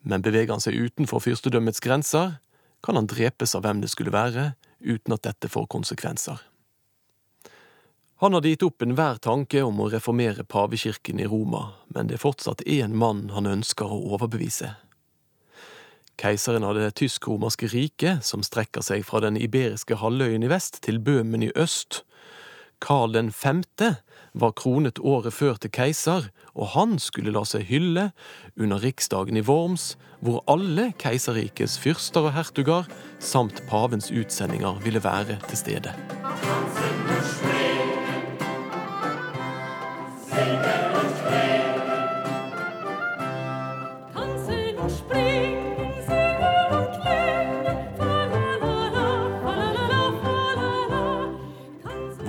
Men 0.00 0.22
beveger 0.24 0.54
han 0.54 0.62
seg 0.64 0.78
utenfor 0.78 1.20
fyrstedømmets 1.20 1.82
grenser, 1.84 2.38
kan 2.80 2.96
han 2.96 3.10
drepes 3.10 3.52
av 3.54 3.66
hvem 3.66 3.82
det 3.82 3.90
skulle 3.92 4.14
være, 4.14 4.54
uten 4.80 5.12
at 5.12 5.26
dette 5.26 5.50
får 5.52 5.66
konsekvenser. 5.68 6.40
Han 8.20 8.36
hadde 8.36 8.52
gitt 8.52 8.64
opp 8.64 8.84
enhver 8.84 9.20
tanke 9.20 9.62
om 9.64 9.78
å 9.80 9.88
reformere 9.92 10.44
pavekirken 10.44 11.20
i 11.20 11.28
Roma, 11.28 11.70
men 11.88 12.08
det 12.08 12.16
er 12.16 12.24
fortsatt 12.24 12.64
én 12.68 12.96
mann 12.96 13.28
han 13.32 13.48
ønsker 13.48 13.88
å 13.88 14.00
overbevise. 14.14 14.74
Keiseren 16.20 16.66
av 16.68 16.74
det 16.76 16.90
tysk-romerske 17.00 17.70
riket, 17.72 18.24
som 18.26 18.42
strekker 18.44 18.84
seg 18.84 19.06
fra 19.08 19.22
den 19.24 19.38
iberiske 19.40 19.96
halvøyen 20.02 20.44
i 20.44 20.50
vest 20.52 20.82
til 20.84 21.00
Bøhmen 21.00 21.46
i 21.46 21.48
øst. 21.56 22.02
Karl 22.80 23.16
5. 23.32 23.62
var 24.34 24.52
kronet 24.52 25.00
året 25.00 25.32
før 25.32 25.56
til 25.56 25.72
keiser, 25.72 26.28
og 26.54 26.72
han 26.74 26.98
skulle 27.00 27.32
la 27.32 27.44
seg 27.48 27.64
hylle 27.68 28.10
under 28.56 28.84
riksdagen 28.84 29.40
i 29.40 29.44
Worms, 29.48 29.96
hvor 30.20 30.44
alle 30.48 30.92
keiserrikets 31.00 31.78
fyrster 31.80 32.28
og 32.28 32.34
hertuger 32.36 32.88
samt 33.18 33.64
pavens 33.68 34.12
utsendinger 34.12 34.80
ville 34.84 35.04
være 35.04 35.40
til 35.48 35.56
stede. 35.64 35.96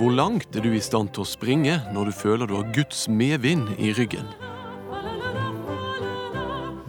Hvor 0.02 0.10
langt 0.10 0.56
er 0.58 0.64
du 0.64 0.72
i 0.74 0.80
stand 0.82 1.12
til 1.14 1.22
å 1.22 1.30
springe 1.30 1.76
når 1.94 2.08
du 2.08 2.14
føler 2.18 2.48
du 2.50 2.56
har 2.56 2.70
Guds 2.74 3.04
medvind 3.06 3.68
i 3.78 3.92
ryggen? 3.94 4.26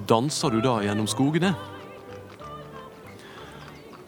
Danser 0.10 0.50
du 0.50 0.58
da 0.66 0.80
gjennom 0.82 1.06
skogene? 1.06 1.52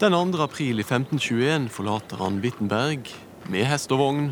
Den 0.02 0.16
2. 0.16 0.40
april 0.42 0.82
i 0.82 0.86
1521 0.88 1.68
forlater 1.70 2.18
han 2.18 2.40
Wittenberg 2.42 3.12
med 3.46 3.70
hest 3.70 3.94
og 3.94 4.02
vogn 4.02 4.26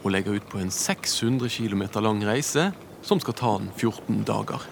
og 0.00 0.08
legger 0.16 0.40
ut 0.40 0.48
på 0.48 0.64
en 0.64 0.72
600 0.72 1.52
km 1.52 1.84
lang 2.08 2.24
reise 2.24 2.70
som 3.04 3.20
skal 3.20 3.36
ta 3.36 3.52
han 3.58 3.68
14 3.76 4.24
dager. 4.24 4.64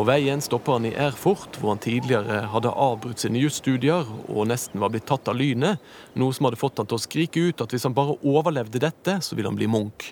På 0.00 0.06
veien 0.08 0.40
stopper 0.40 0.78
han 0.78 0.86
i 0.88 0.94
Erfurt, 0.96 1.58
hvor 1.60 1.74
han 1.74 1.80
tidligere 1.84 2.46
hadde 2.48 2.70
avbrutt 2.72 3.20
sine 3.20 3.36
jusstudier 3.42 4.06
og 4.32 4.46
nesten 4.48 4.80
var 4.80 4.88
blitt 4.94 5.04
tatt 5.10 5.28
av 5.28 5.36
lynet, 5.36 5.76
noe 6.16 6.32
som 6.32 6.46
hadde 6.48 6.56
fått 6.56 6.80
han 6.80 6.88
til 6.88 6.96
å 6.96 7.02
skrike 7.02 7.42
ut 7.50 7.60
at 7.60 7.74
hvis 7.74 7.84
han 7.84 7.92
bare 7.98 8.14
overlevde 8.24 8.80
dette, 8.80 9.18
så 9.20 9.36
ville 9.36 9.50
han 9.52 9.58
bli 9.58 9.68
munk. 9.68 10.06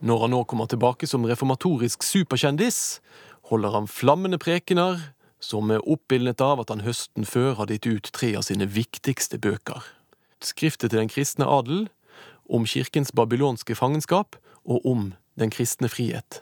Når 0.00 0.22
han 0.22 0.32
nå 0.32 0.40
kommer 0.48 0.70
tilbake 0.72 1.04
som 1.04 1.26
reformatorisk 1.28 2.06
superkjendis, 2.08 2.78
holder 3.52 3.76
han 3.76 3.90
flammende 3.98 4.40
prekener, 4.40 5.10
som 5.44 5.68
er 5.68 5.84
oppildnet 5.84 6.40
av 6.40 6.64
at 6.64 6.72
han 6.72 6.86
høsten 6.88 7.28
før 7.28 7.58
hadde 7.60 7.76
gitt 7.76 7.90
ut 7.90 8.10
tre 8.16 8.32
av 8.40 8.48
sine 8.48 8.64
viktigste 8.64 9.42
bøker. 9.44 9.84
Skriftet 10.40 10.88
til 10.88 11.02
den 11.02 11.12
kristne 11.12 11.52
adel, 11.52 11.90
om 12.48 12.64
kirkens 12.64 13.12
babylonske 13.12 13.76
fangenskap 13.76 14.40
og 14.64 14.88
om 14.88 15.10
den 15.36 15.52
kristne 15.52 15.92
frihet. 15.92 16.40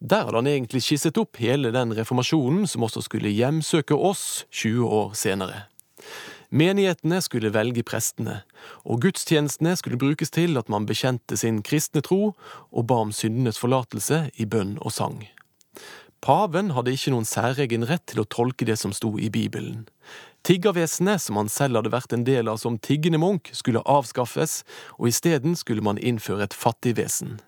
Der 0.00 0.26
hadde 0.26 0.36
han 0.36 0.48
egentlig 0.50 0.82
skisset 0.84 1.16
opp 1.16 1.38
hele 1.40 1.70
den 1.72 1.94
reformasjonen 1.96 2.66
som 2.68 2.84
også 2.84 3.06
skulle 3.06 3.32
hjemsøke 3.32 3.96
oss 3.96 4.44
20 4.52 4.84
år 4.84 5.14
senere. 5.16 5.62
Menighetene 6.50 7.18
skulle 7.24 7.50
velge 7.50 7.82
prestene, 7.82 8.42
og 8.84 9.00
gudstjenestene 9.02 9.72
skulle 9.76 9.98
brukes 9.98 10.30
til 10.30 10.60
at 10.60 10.68
man 10.70 10.86
bekjente 10.86 11.36
sin 11.40 11.62
kristne 11.64 12.04
tro 12.06 12.36
og 12.70 12.86
ba 12.86 13.00
om 13.06 13.10
syndenes 13.12 13.58
forlatelse 13.58 14.28
i 14.36 14.46
bønn 14.46 14.76
og 14.78 14.94
sang. 14.94 15.24
Paven 16.22 16.72
hadde 16.76 16.94
ikke 16.94 17.12
noen 17.14 17.26
særegen 17.28 17.86
rett 17.88 18.04
til 18.10 18.22
å 18.22 18.28
tolke 18.28 18.66
det 18.68 18.78
som 18.80 18.94
sto 18.94 19.16
i 19.18 19.28
Bibelen. 19.32 19.84
Tiggervesenet, 20.46 21.20
som 21.22 21.40
han 21.40 21.50
selv 21.50 21.80
hadde 21.80 21.92
vært 21.92 22.14
en 22.14 22.24
del 22.26 22.48
av 22.48 22.60
som 22.62 22.78
tiggende 22.78 23.18
munk, 23.18 23.50
skulle 23.52 23.82
avskaffes, 23.82 24.60
og 25.00 25.10
isteden 25.10 25.58
skulle 25.58 25.82
man 25.82 25.98
innføre 25.98 26.46
et 26.46 26.54
fattigvesen. 26.56 27.40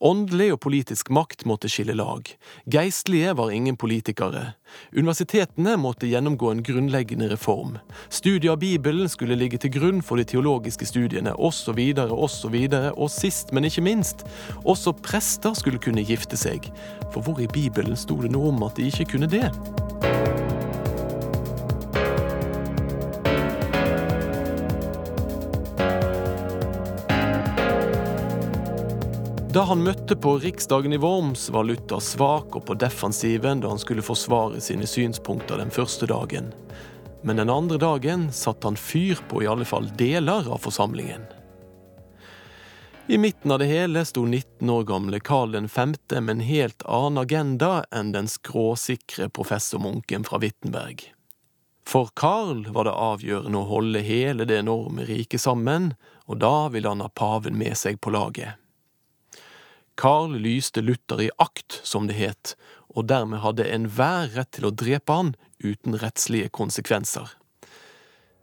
Åndelig 0.00 0.50
og 0.54 0.60
politisk 0.64 1.10
makt 1.14 1.44
måtte 1.48 1.70
skille 1.70 1.96
lag. 1.98 2.28
Geistlige 2.70 3.34
var 3.36 3.52
ingen 3.54 3.76
politikere. 3.80 4.54
Universitetene 4.94 5.76
måtte 5.80 6.08
gjennomgå 6.10 6.50
en 6.52 6.62
grunnleggende 6.66 7.30
reform. 7.32 7.78
Studiet 8.08 8.52
av 8.52 8.60
Bibelen 8.62 9.10
skulle 9.10 9.38
ligge 9.38 9.58
til 9.58 9.74
grunn 9.74 10.02
for 10.02 10.20
de 10.20 10.26
teologiske 10.28 10.86
studiene, 10.86 11.34
osv., 11.34 11.80
osv., 11.96 12.58
og 12.94 13.08
sist, 13.10 13.52
men 13.52 13.66
ikke 13.68 13.86
minst, 13.86 14.26
også 14.64 14.94
prester 15.02 15.56
skulle 15.58 15.82
kunne 15.82 16.06
gifte 16.06 16.38
seg. 16.38 16.70
For 17.10 17.22
hvor 17.24 17.42
i 17.42 17.50
Bibelen 17.50 17.98
sto 17.98 18.20
det 18.22 18.32
noe 18.34 18.54
om 18.54 18.62
at 18.68 18.78
de 18.78 18.90
ikke 18.90 19.12
kunne 19.14 19.30
det? 19.30 19.50
Da 29.50 29.64
han 29.66 29.80
møtte 29.82 30.14
på 30.14 30.36
riksdagen 30.38 30.92
i 30.92 30.98
Worms, 31.02 31.48
var 31.50 31.64
Luther 31.66 31.98
svak 31.98 32.54
og 32.54 32.68
på 32.68 32.74
defensiven 32.78 33.58
da 33.58 33.72
han 33.72 33.80
skulle 33.82 34.04
forsvare 34.06 34.60
sine 34.62 34.86
synspunkter 34.86 35.58
den 35.58 35.72
første 35.74 36.06
dagen. 36.06 36.52
Men 37.26 37.40
den 37.42 37.50
andre 37.50 37.78
dagen 37.82 38.28
satte 38.30 38.70
han 38.70 38.78
fyr 38.78 39.18
på 39.26 39.42
i 39.42 39.48
alle 39.50 39.66
fall 39.66 39.88
deler 39.98 40.46
av 40.46 40.62
forsamlingen. 40.62 41.26
I 43.10 43.18
midten 43.18 43.50
av 43.50 43.58
det 43.58 43.66
hele 43.72 44.04
sto 44.06 44.22
19 44.22 44.70
år 44.70 44.86
gamle 44.86 45.18
Karl 45.18 45.58
5. 45.66 45.96
med 46.20 46.30
en 46.36 46.46
helt 46.46 46.86
annen 46.86 47.18
agenda 47.18 47.72
enn 47.90 48.14
den 48.14 48.30
skråsikre 48.30 49.32
professormunken 49.34 50.30
fra 50.30 50.38
Wittenberg. 50.38 51.08
For 51.82 52.14
Karl 52.14 52.68
var 52.70 52.86
det 52.86 52.94
avgjørende 52.94 53.58
å 53.58 53.70
holde 53.74 54.06
hele 54.06 54.46
det 54.46 54.62
enorme 54.62 55.10
riket 55.10 55.42
sammen, 55.42 55.96
og 56.30 56.38
da 56.38 56.68
ville 56.70 56.94
han 56.94 57.02
ha 57.02 57.10
paven 57.10 57.58
med 57.58 57.74
seg 57.74 57.98
på 57.98 58.14
laget. 58.14 58.60
Karl 60.00 60.32
lyste 60.40 60.80
Luther 60.80 61.20
i 61.20 61.30
akt, 61.36 61.80
som 61.84 62.06
det 62.08 62.14
het, 62.16 62.54
og 62.96 63.04
dermed 63.10 63.42
hadde 63.44 63.66
enhver 63.68 64.30
rett 64.32 64.48
til 64.56 64.64
å 64.64 64.72
drepe 64.72 65.12
han 65.12 65.34
uten 65.60 65.98
rettslige 66.00 66.48
konsekvenser. 66.56 67.34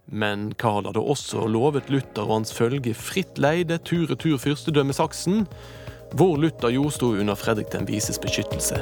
Men 0.05 0.51
Karl 0.61 0.85
hadde 0.85 1.01
også 1.01 1.47
lovet 1.49 1.89
Luther 1.89 2.27
og 2.27 2.35
hans 2.35 2.53
følge 2.53 2.93
fritt 2.93 3.41
leide 3.41 3.79
tur-retur 3.81 4.37
fyrstedømme 4.37 4.93
Saksen, 4.93 5.47
hvor 6.13 6.37
Luther 6.37 6.69
jo 6.75 6.91
sto 6.93 7.09
under 7.17 7.33
Fredrik 7.33 7.71
den 7.73 7.89
vises 7.89 8.21
beskyttelse. 8.21 8.77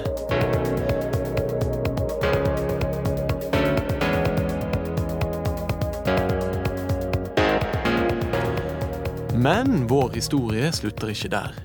Men 9.39 9.87
vår 9.87 10.19
historie 10.19 10.73
slutter 10.75 11.15
ikke 11.15 11.31
der. 11.37 11.55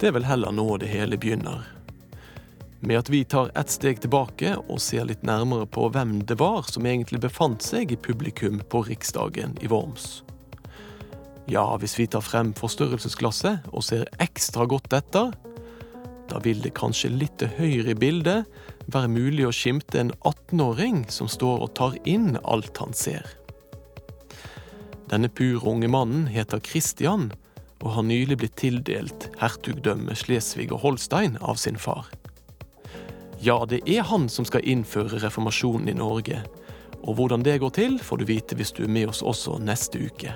Det 0.00 0.08
er 0.08 0.14
vel 0.16 0.24
heller 0.24 0.54
nå 0.56 0.64
det 0.80 0.88
hele 0.88 1.18
begynner. 1.20 1.66
Med 2.80 2.96
at 2.96 3.10
vi 3.12 3.18
tar 3.28 3.50
ett 3.60 3.68
steg 3.68 3.98
tilbake 4.00 4.54
og 4.62 4.80
ser 4.80 5.04
litt 5.04 5.26
nærmere 5.28 5.66
på 5.68 5.90
hvem 5.92 6.22
det 6.24 6.38
var 6.40 6.64
som 6.72 6.86
egentlig 6.88 7.20
befant 7.20 7.60
seg 7.60 7.92
i 7.92 7.98
publikum 8.00 8.62
på 8.72 8.80
Riksdagen 8.86 9.58
i 9.60 9.68
Worms. 9.68 10.22
Ja, 11.52 11.66
hvis 11.82 11.98
vi 11.98 12.06
tar 12.08 12.24
frem 12.24 12.54
forstørrelsesglasset 12.56 13.68
og 13.74 13.84
ser 13.84 14.08
ekstra 14.24 14.64
godt 14.70 14.96
etter, 14.96 15.34
da 16.32 16.40
vil 16.40 16.64
det 16.64 16.72
kanskje 16.78 17.12
litt 17.12 17.36
til 17.42 17.52
høyre 17.58 17.92
i 17.92 17.98
bildet 17.98 18.48
være 18.88 19.12
mulig 19.12 19.44
å 19.50 19.52
skimte 19.52 20.00
en 20.00 20.14
18-åring 20.24 21.04
som 21.12 21.28
står 21.28 21.66
og 21.66 21.74
tar 21.76 22.00
inn 22.08 22.38
alt 22.40 22.80
han 22.80 22.96
ser. 22.96 23.28
Denne 25.12 25.28
pur 25.28 25.68
unge 25.68 25.92
mannen 25.92 26.24
heter 26.32 26.64
Christian 26.64 27.28
og 27.80 27.94
har 27.96 28.06
nylig 28.06 28.36
blitt 28.40 28.56
tildelt 28.60 29.28
hertugdømmet 29.40 30.20
Slesvig 30.20 30.70
og 30.72 30.82
Holstein 30.84 31.38
av 31.40 31.60
sin 31.60 31.78
far. 31.80 32.10
Ja, 33.40 33.62
det 33.64 33.80
er 33.88 34.04
han 34.04 34.28
som 34.28 34.44
skal 34.44 34.66
innføre 34.68 35.22
reformasjonen 35.22 35.88
i 35.88 35.96
Norge. 35.96 36.42
Og 37.00 37.16
hvordan 37.16 37.44
det 37.44 37.60
går 37.62 37.72
til, 37.78 37.96
får 37.96 38.20
du 38.20 38.26
vite 38.28 38.56
hvis 38.58 38.74
du 38.76 38.82
er 38.84 38.92
med 38.92 39.08
oss 39.08 39.22
også 39.24 39.56
neste 39.64 40.02
uke. 40.02 40.34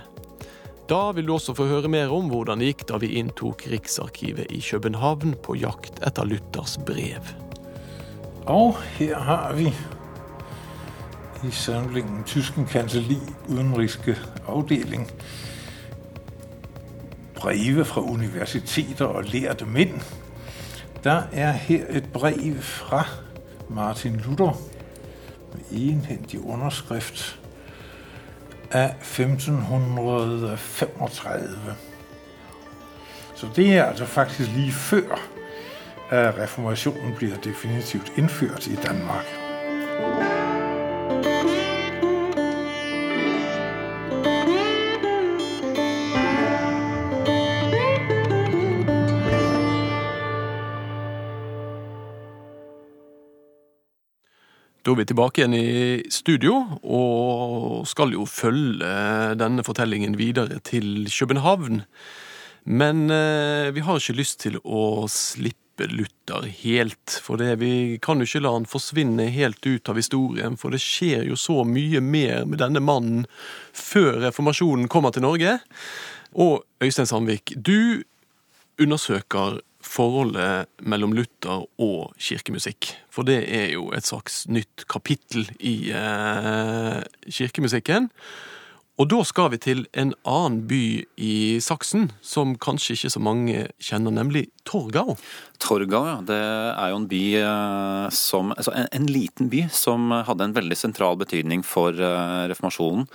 Da 0.88 1.12
vil 1.16 1.28
du 1.28 1.34
også 1.34 1.54
få 1.56 1.66
høre 1.68 1.88
mer 1.88 2.12
om 2.12 2.30
hvordan 2.32 2.60
det 2.60 2.70
gikk 2.72 2.86
da 2.88 2.98
vi 3.00 3.14
inntok 3.20 3.66
Riksarkivet 3.72 4.52
i 4.52 4.60
København 4.64 5.36
på 5.44 5.56
jakt 5.56 6.00
etter 6.04 6.28
Luthers 6.28 6.78
brev. 6.84 7.28
Og 8.48 8.76
her 8.98 9.20
har 9.20 9.52
vi 9.56 9.70
i 11.44 11.52
samlingen 11.52 12.24
Tysken 12.28 12.68
kanselli 12.68 13.16
utenrikske 13.48 14.16
avdeling 14.48 15.08
breve 17.44 17.84
fra 17.84 18.00
universiteter 18.00 19.04
og 19.04 19.24
lærte 19.24 19.64
menn. 19.64 20.02
Der 21.04 21.22
er 21.32 21.52
her 21.52 21.84
et 21.90 22.12
brev 22.12 22.60
fra 22.60 23.08
Martin 23.68 24.16
Luther 24.16 24.60
med 25.52 25.60
enhendig 25.70 26.46
underskrift 26.46 27.40
av 28.70 28.90
1535. 29.00 31.74
Så 33.34 33.46
det 33.56 33.76
er 33.76 33.84
altså 33.84 34.04
faktisk 34.04 34.50
lige 34.50 34.72
før 34.72 35.20
at 36.10 36.38
reformationen 36.38 37.14
blir 37.14 37.36
definitivt 37.44 38.12
innført 38.16 38.66
i 38.66 38.74
Danmark. 38.74 39.43
Da 54.84 54.92
er 54.92 54.98
vi 55.00 55.04
tilbake 55.08 55.40
igjen 55.40 55.54
i 55.56 56.04
studio, 56.12 56.58
og 56.84 57.86
skal 57.88 58.10
jo 58.12 58.26
følge 58.28 58.90
denne 59.40 59.64
fortellingen 59.64 60.18
videre 60.20 60.58
til 60.60 61.06
København. 61.08 61.80
Men 62.68 63.00
eh, 63.08 63.70
vi 63.72 63.80
har 63.80 63.96
ikke 63.96 64.18
lyst 64.18 64.42
til 64.44 64.58
å 64.60 65.06
slippe 65.08 65.88
Luther 65.88 66.44
helt, 66.60 67.16
for 67.24 67.40
det, 67.40 67.54
vi 67.64 67.96
kan 68.04 68.20
jo 68.20 68.28
ikke 68.28 68.44
la 68.44 68.52
han 68.52 68.68
forsvinne 68.68 69.30
helt 69.32 69.64
ut 69.64 69.88
av 69.88 69.96
historien, 69.96 70.60
for 70.60 70.76
det 70.76 70.84
skjer 70.84 71.24
jo 71.30 71.40
så 71.40 71.62
mye 71.64 72.04
mer 72.04 72.44
med 72.44 72.60
denne 72.60 72.84
mannen 72.84 73.24
før 73.72 74.20
reformasjonen 74.28 74.92
kommer 74.92 75.16
til 75.16 75.24
Norge. 75.24 75.58
Og 76.36 76.60
Øystein 76.84 77.08
Sandvik, 77.08 77.56
du 77.56 78.04
undersøker 78.76 79.62
forholdet 79.84 80.70
mellom 80.82 81.12
Luther 81.16 81.66
og 81.80 82.14
kirkemusikk. 82.18 82.90
For 83.12 83.26
det 83.26 83.42
er 83.46 83.68
jo 83.74 83.90
et 83.94 84.06
slags 84.06 84.44
nytt 84.50 84.86
kapittel 84.90 85.46
i 85.60 85.76
eh, 85.94 87.00
kirkemusikken. 87.28 88.10
Og 88.94 89.08
da 89.10 89.24
skal 89.26 89.48
vi 89.50 89.58
til 89.58 89.80
en 89.98 90.12
annen 90.22 90.60
by 90.70 90.84
i 91.18 91.34
Saksen, 91.62 92.12
som 92.22 92.52
kanskje 92.62 92.94
ikke 92.94 93.10
så 93.10 93.22
mange 93.26 93.64
kjenner, 93.82 94.14
nemlig 94.14 94.44
Torgau. 94.68 95.16
Torgau, 95.58 96.04
ja. 96.06 96.14
Det 96.22 96.38
er 96.38 96.92
jo 96.92 97.00
en 97.00 97.08
by 97.10 97.22
eh, 97.40 98.06
som 98.14 98.52
Altså 98.54 98.70
en, 98.76 98.86
en, 98.94 99.08
liten 99.10 99.50
by 99.50 99.64
som 99.74 100.14
hadde 100.14 100.46
en 100.46 100.54
veldig 100.54 100.78
sentral 100.78 101.18
betydning 101.18 101.64
for 101.66 101.96
uh, 101.98 102.46
reformasjonen. 102.50 103.08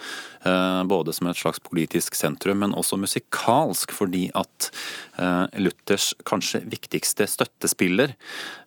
Uh, 0.44 0.84
både 0.90 1.16
som 1.16 1.32
et 1.32 1.40
slags 1.40 1.64
politisk 1.64 2.18
sentrum, 2.18 2.60
men 2.66 2.76
også 2.76 3.00
musikalsk, 3.00 3.96
fordi 3.96 4.28
at 4.36 4.72
Luthers 5.60 6.14
kanskje 6.28 6.62
viktigste 6.72 7.26
støttespiller 7.28 8.14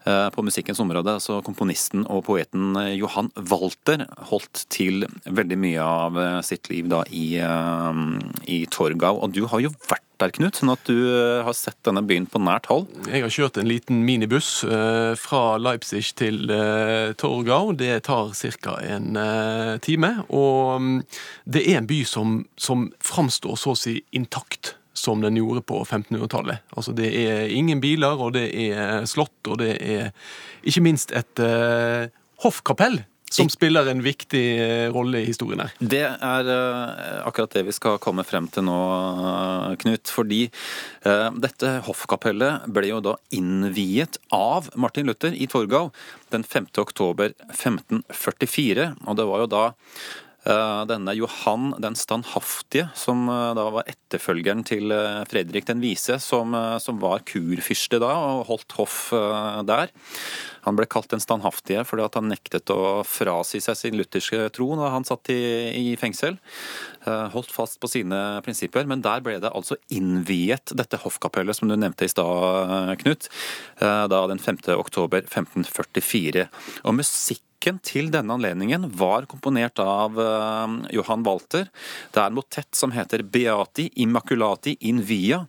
på 0.05 0.43
musikkens 0.45 0.81
område, 0.83 1.15
altså 1.19 1.41
komponisten 1.47 2.03
og 2.11 2.25
poeten 2.27 2.77
Johan 2.97 3.31
Walter, 3.51 4.03
holdt 4.31 4.65
til 4.73 5.07
veldig 5.25 5.59
mye 5.63 5.85
av 5.85 6.19
sitt 6.47 6.71
liv 6.73 6.89
da 6.91 7.05
i, 7.11 7.27
i 7.39 8.59
Torgau. 8.73 9.21
Og 9.23 9.37
du 9.37 9.45
har 9.51 9.63
jo 9.63 9.71
vært 9.89 10.09
der, 10.23 10.33
Knut, 10.37 10.59
sånn 10.59 10.73
at 10.73 10.83
du 10.87 10.95
eh, 10.95 11.43
har 11.45 11.55
sett 11.57 11.79
denne 11.87 12.03
byen 12.07 12.29
på 12.31 12.41
nært 12.43 12.69
hold? 12.71 12.87
Jeg 13.11 13.25
har 13.25 13.33
kjørt 13.33 13.59
en 13.59 13.69
liten 13.69 14.03
minibuss 14.07 14.63
eh, 14.65 15.15
fra 15.19 15.57
Leipzig 15.61 16.05
til 16.19 16.51
eh, 16.53 17.13
Torgau. 17.19 17.73
Det 17.79 18.05
tar 18.09 18.33
ca. 18.63 18.77
en 18.87 19.19
time. 19.83 20.13
Og 20.31 20.83
mm, 20.83 21.01
det 21.57 21.65
er 21.67 21.81
en 21.81 21.91
by 21.91 22.03
som, 22.09 22.39
som 22.57 22.91
framstår 23.03 23.59
så 23.59 23.75
å 23.75 23.79
si 23.79 23.99
intakt 24.15 24.77
som 24.93 25.23
den 25.25 25.39
gjorde 25.41 25.65
på 25.67 25.83
1500-tallet. 25.85 26.65
Altså 26.77 26.93
Det 26.97 27.09
er 27.09 27.53
ingen 27.53 27.81
biler, 27.81 28.19
og 28.19 28.35
det 28.37 28.49
er 28.53 29.07
slott, 29.09 29.39
og 29.49 29.59
det 29.63 29.77
er 29.81 30.13
ikke 30.63 30.85
minst 30.85 31.15
et 31.17 31.43
uh, 31.43 32.11
hoffkapell 32.45 33.03
som 33.33 33.49
spiller 33.49 33.87
en 33.89 34.03
viktig 34.05 34.43
eh, 34.61 34.91
rolle 34.93 35.23
i 35.23 35.29
historien 35.31 35.63
her. 35.63 35.71
Det 35.81 36.03
er 36.05 36.49
eh, 36.53 37.21
akkurat 37.25 37.55
det 37.57 37.63
vi 37.65 37.73
skal 37.73 37.97
komme 38.03 38.27
frem 38.29 38.45
til 38.53 38.67
nå, 38.67 38.77
Knut. 39.81 40.13
Fordi 40.13 40.43
dette 41.41 41.71
hoffkapellet 41.87 42.67
ble 42.73 42.91
jo 42.91 43.01
da 43.05 43.15
innviet 43.33 44.19
av 44.37 44.69
Martin 44.77 45.09
Luther 45.09 45.33
i 45.33 45.49
Torgau 45.49 45.89
den 46.35 46.45
5. 46.45 46.69
oktober 46.83 47.33
1544. 47.49 48.91
Og 49.07 49.17
det 49.17 49.29
var 49.31 49.47
jo 49.47 49.51
da 49.55 49.65
denne 50.43 51.15
Johan 51.15 51.69
den 51.83 51.95
standhaftige, 51.99 52.89
som 52.99 53.29
da 53.29 53.67
var 53.77 53.87
etterfølgeren 53.87 54.65
til 54.67 54.91
Fredrik 55.31 55.69
den 55.69 55.83
vise, 55.85 56.17
som, 56.19 56.57
som 56.83 56.99
var 57.03 57.23
kurfyrste 57.29 58.01
da 58.03 58.11
og 58.11 58.49
holdt 58.49 58.75
hoff 58.81 58.97
der. 59.69 59.93
Han 60.67 60.79
ble 60.79 60.87
kalt 60.91 61.11
den 61.11 61.23
standhaftige 61.23 61.83
fordi 61.87 62.07
han 62.15 62.31
nektet 62.31 62.71
å 62.75 63.03
frasi 63.07 63.61
seg 63.63 63.79
sin 63.79 63.99
lutherske 63.99 64.47
tro 64.55 64.71
da 64.79 64.93
han 64.95 65.07
satt 65.07 65.33
i, 65.35 65.41
i, 65.75 65.87
fengsel. 65.99 66.39
Eh, 67.03 67.27
holdt 67.35 67.51
fast 67.55 67.81
på 67.83 67.91
sine 67.91 68.19
prinsipper, 68.47 68.87
men 68.89 69.03
der 69.05 69.25
ble 69.25 69.39
det 69.43 69.51
altså 69.51 69.79
innviet 69.95 70.75
dette 70.79 71.01
hoffkapellet 71.03 71.59
som 71.59 71.71
du 71.71 71.77
nevnte 71.77 72.07
i 72.07 72.13
stad, 72.13 72.95
Knut, 73.03 73.29
eh, 73.83 74.05
da 74.11 74.27
den 74.31 74.43
5. 74.43 74.63
oktober 74.79 75.25
1544. 75.27 76.47
Og 76.87 77.01
musikk 77.01 77.43
Musikken 77.63 77.79
til 77.87 78.09
denne 78.11 78.35
anledningen 78.35 78.89
var 78.99 79.23
komponert 79.31 79.79
av 79.79 80.17
uh, 80.19 80.67
Johan 80.91 81.23
Walter. 81.23 81.69
Det 82.11 82.19
er 82.19 82.27
en 82.27 82.35
motett 82.35 82.75
som 82.75 82.91
heter 82.91 83.23
Beati 83.23 83.85
Immaculati 84.03 84.75
in 84.81 84.99
Via. 85.07 85.45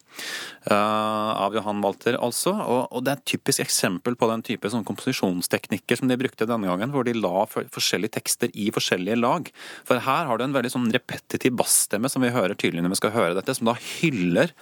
Uh, 0.69 1.33
av 1.41 1.55
Johan 1.57 1.81
Walter, 1.81 2.13
altså. 2.21 2.53
Og, 2.53 3.01
det 3.01 3.15
er 3.15 3.17
et 3.17 3.31
typisk 3.33 3.63
eksempel 3.63 4.13
på 4.13 4.29
den 4.29 4.43
type 4.45 4.69
komposisjonsteknikker 4.69 5.97
som 5.97 6.11
de 6.11 6.19
brukte 6.21 6.45
denne 6.45 6.69
gangen, 6.69 6.93
hvor 6.93 7.07
de 7.07 7.15
la 7.17 7.47
forskjellige 7.49 8.13
tekster 8.19 8.53
i 8.53 8.69
forskjellige 8.69 9.17
lag. 9.17 9.49
For 9.89 10.05
her 10.05 10.29
har 10.29 10.37
du 10.37 10.45
en 10.45 10.53
veldig 10.53 10.69
sånn 10.75 10.93
repetitiv 10.93 11.57
bassstemme 11.63 12.13
som 12.13 12.21
vi 12.21 12.29
hører 12.35 12.53
tydelig 12.53 12.85
når 12.85 12.93
vi 12.93 13.01
skal 13.01 13.15
høre 13.17 13.39
dette, 13.39 13.57
som 13.57 13.71
da 13.71 13.75
hyller 13.79 14.53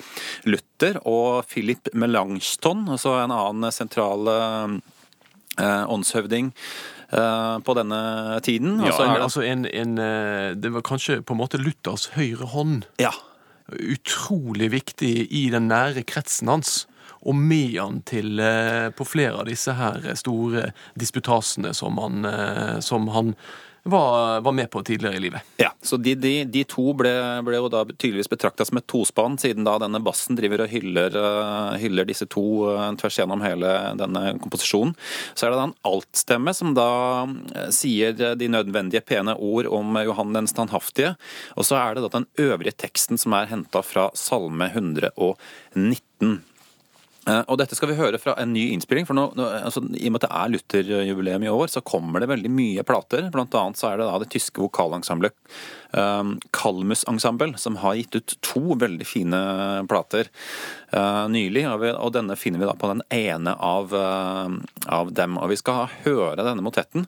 Luther 0.47 1.03
og 1.03 1.43
Philip 1.51 1.91
Melanchthon, 1.91 2.87
altså 2.95 3.17
en 3.19 3.35
annen 3.35 3.75
sentral 3.75 4.31
åndshøvding 5.59 6.53
Eh, 6.55 7.00
på 7.11 7.75
denne 7.75 8.39
tiden. 8.45 8.79
Ja, 8.85 8.93
en, 9.03 9.21
altså 9.21 9.43
en, 9.43 9.65
en, 9.65 9.97
eh, 9.99 10.53
det 10.55 10.71
var 10.71 10.85
kanskje 10.87 11.19
på 11.21 11.35
en 11.35 11.41
måte 11.41 11.59
Luthers 11.61 12.09
høyre 12.15 12.47
hånd. 12.53 12.85
Ja. 13.01 13.11
Utrolig 13.71 14.71
viktig 14.71 15.27
i 15.27 15.49
den 15.51 15.69
nære 15.71 16.05
kretsen 16.07 16.51
hans. 16.51 16.85
Og 17.21 17.35
med 17.37 17.75
han 17.77 17.99
til 18.09 18.39
eh, 18.41 18.89
på 18.95 19.05
flere 19.05 19.43
av 19.43 19.49
disse 19.51 19.75
her 19.77 20.07
store 20.17 20.71
disputasene 20.99 21.75
som 21.77 21.99
han, 22.01 22.25
som 22.81 23.11
han 23.13 23.35
var, 23.83 24.41
var 24.41 24.51
med 24.51 24.69
på 24.69 24.83
tidligere 24.83 25.15
i 25.15 25.19
livet. 25.19 25.41
Ja, 25.57 25.71
så 25.81 25.97
de, 25.97 26.15
de, 26.15 26.43
de 26.43 26.63
to 26.69 26.91
ble, 26.97 27.11
ble, 27.45 27.57
jo 27.57 27.69
da 27.71 27.81
tydeligvis 27.89 28.29
betrakta 28.29 28.65
som 28.67 28.77
et 28.77 28.87
tospann, 28.89 29.39
siden 29.41 29.65
da 29.65 29.77
denne 29.81 30.01
bassen 30.05 30.37
driver 30.37 30.65
og 30.65 30.69
hyller, 30.73 31.17
uh, 31.17 31.77
hyller 31.81 32.05
disse 32.05 32.27
to 32.29 32.43
uh, 32.69 32.83
tvers 33.01 33.17
gjennom 33.17 33.41
hele 33.45 33.71
denne 33.97 34.35
komposisjonen. 34.43 34.93
Så 35.33 35.47
er 35.47 35.53
det 35.53 35.61
da 35.61 35.67
en 35.69 35.77
altstemme 35.89 36.53
som 36.57 36.75
da 36.77 36.91
uh, 37.25 37.65
sier 37.73 38.13
de 38.37 38.51
nødvendige 38.53 39.01
pene 39.05 39.35
ord 39.35 39.69
om 39.71 39.97
Johan 40.05 40.37
den 40.37 40.49
standhaftige, 40.51 41.15
og 41.57 41.65
så 41.65 41.79
er 41.81 41.97
det 41.97 42.05
da 42.05 42.13
den 42.19 42.29
øvrige 42.41 42.77
teksten 42.85 43.17
som 43.21 43.33
er 43.37 43.49
henta 43.49 43.81
fra 43.85 44.09
Salme 44.17 44.69
119. 44.69 46.39
Eh, 47.31 47.41
og 47.47 47.59
dette 47.61 47.77
skal 47.77 47.91
vi 47.91 47.97
høre 47.99 48.19
fra 48.21 48.35
en 48.41 48.53
ny 48.53 48.67
innspilling. 48.75 49.07
for 49.07 49.17
nå, 49.17 49.27
nå, 49.37 49.47
altså, 49.61 49.83
I 49.95 50.09
og 50.09 50.15
med 50.15 50.21
at 50.21 50.27
det 50.27 50.31
er 50.39 50.53
Luther-jubileum 50.55 51.45
i 51.45 51.51
år, 51.51 51.71
så 51.71 51.83
kommer 51.85 52.21
det 52.21 52.31
veldig 52.31 52.51
mye 52.51 52.85
plater. 52.87 53.29
Blant 53.33 53.55
annet 53.57 53.79
så 53.79 53.91
er 53.91 54.01
det 54.01 54.09
da 54.09 54.19
det 54.21 54.31
tyske 54.33 54.63
vokalensemblet 54.63 55.35
um, 55.97 56.35
Kalmus 56.55 57.05
Ensemble 57.09 57.53
som 57.61 57.79
har 57.81 57.97
gitt 57.99 58.17
ut 58.17 58.35
to 58.45 58.77
veldig 58.81 59.07
fine 59.07 59.41
plater 59.91 60.29
uh, 60.95 61.27
nylig. 61.31 61.65
Og, 61.69 61.79
vi, 61.83 61.93
og, 61.93 62.11
denne 62.17 62.37
finner 62.39 62.63
vi 62.63 62.69
da 62.69 62.75
på 62.79 62.91
den 62.91 63.05
ene 63.15 63.55
av, 63.55 63.95
uh, 63.95 64.49
av 64.91 65.15
dem. 65.15 65.39
Og 65.41 65.51
vi 65.53 65.59
skal 65.61 65.89
høre 66.03 66.45
denne 66.47 66.65
motetten. 66.65 67.07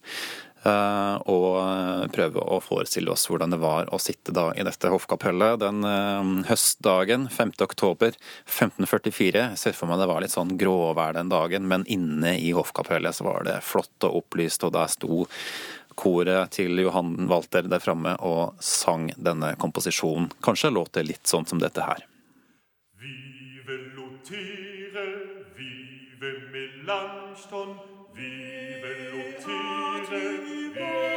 Eh, 0.64 1.16
og 1.28 1.58
eh, 1.60 2.06
prøve 2.16 2.40
å 2.40 2.60
forestille 2.64 3.12
oss 3.12 3.26
hvordan 3.28 3.52
det 3.52 3.60
var 3.60 3.90
å 3.92 4.00
sitte 4.00 4.32
da 4.36 4.46
i 4.56 4.64
dette 4.64 4.92
hoffkapellet 4.94 5.60
den 5.60 5.84
eh, 5.84 6.30
høstdagen 6.48 7.28
5. 7.28 7.52
oktober 7.66 8.16
1544. 8.48 9.42
Jeg 9.42 9.60
ser 9.60 9.76
for 9.76 9.92
meg 9.92 10.00
det 10.00 10.08
var 10.08 10.24
litt 10.24 10.36
sånn 10.36 10.56
gråvær 10.60 11.18
den 11.18 11.32
dagen, 11.34 11.68
men 11.68 11.84
inne 11.92 12.38
i 12.40 12.54
hoffkapellet 12.56 13.20
så 13.20 13.28
var 13.28 13.44
det 13.50 13.60
flott 13.68 14.08
og 14.08 14.22
opplyst, 14.24 14.64
og 14.64 14.76
der 14.78 14.92
sto 14.94 15.26
koret 16.00 16.56
til 16.56 16.80
Johan 16.80 17.28
Walter 17.30 17.68
der 17.68 17.84
framme 17.84 18.16
og 18.24 18.56
sang 18.64 19.10
denne 19.18 19.54
komposisjonen. 19.60 20.32
Kanskje 20.46 20.72
låt 20.72 20.96
det 20.96 21.10
litt 21.10 21.28
sånn 21.28 21.46
som 21.50 21.60
dette 21.62 21.84
her. 21.84 22.08
Vive 23.04 23.82
Lotere, 23.98 25.10
vive 25.60 26.38
Melanchthon, 26.56 27.76
vive 28.14 28.92
l'utile, 29.12 30.20
vive 30.44 31.13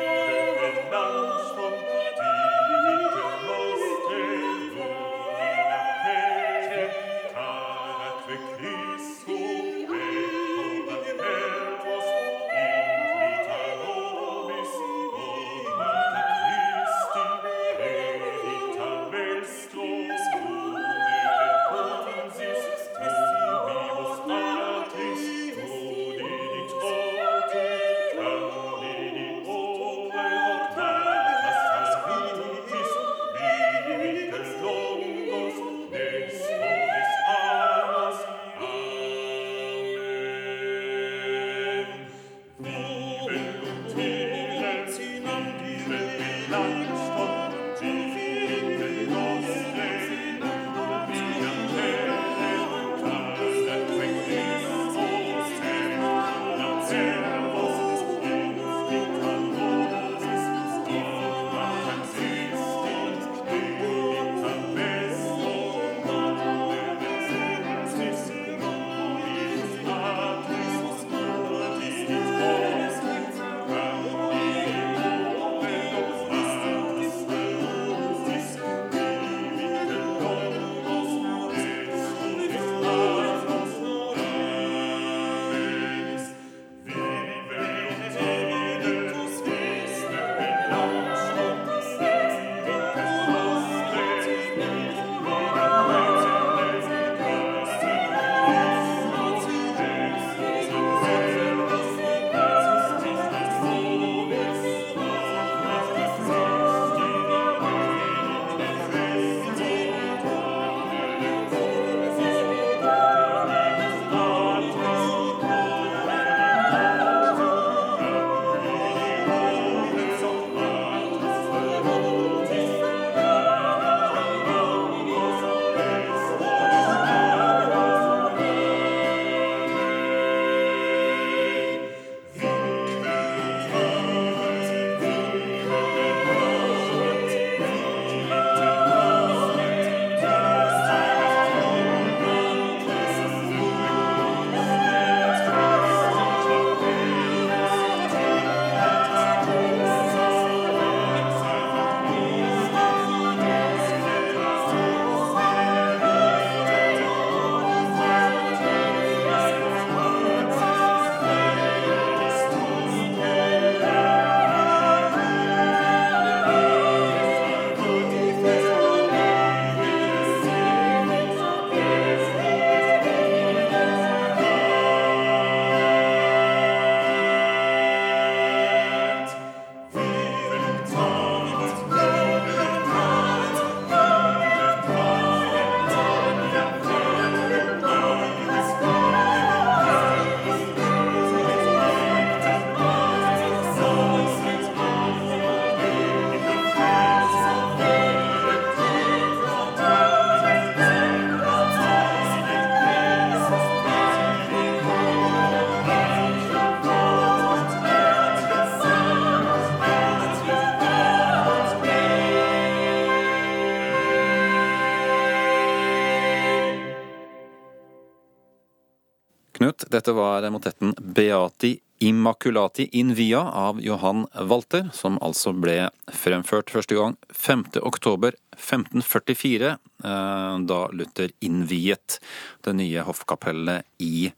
Knut. 219.66 219.85
Dette 219.90 220.12
var 220.12 220.50
motetten 220.50 220.94
Beati 220.98 221.81
Immaculati 221.98 222.88
in 222.92 223.14
Via 223.14 223.40
av 223.40 223.81
Johan 223.83 224.26
Walter, 224.46 224.90
som 224.92 225.18
altså 225.18 225.50
ble 225.59 225.88
fremført 226.07 226.70
første 226.70 226.94
gang 226.94 227.16
5. 227.35 227.64
oktober 227.83 228.37
1544, 228.55 229.72
eh, 230.05 230.59
da 230.70 230.79
Luther 230.92 231.35
innviet 231.42 232.20
det 232.62 232.76
nye 232.79 233.02
hoffkapellet 233.09 233.83
i 233.98 234.31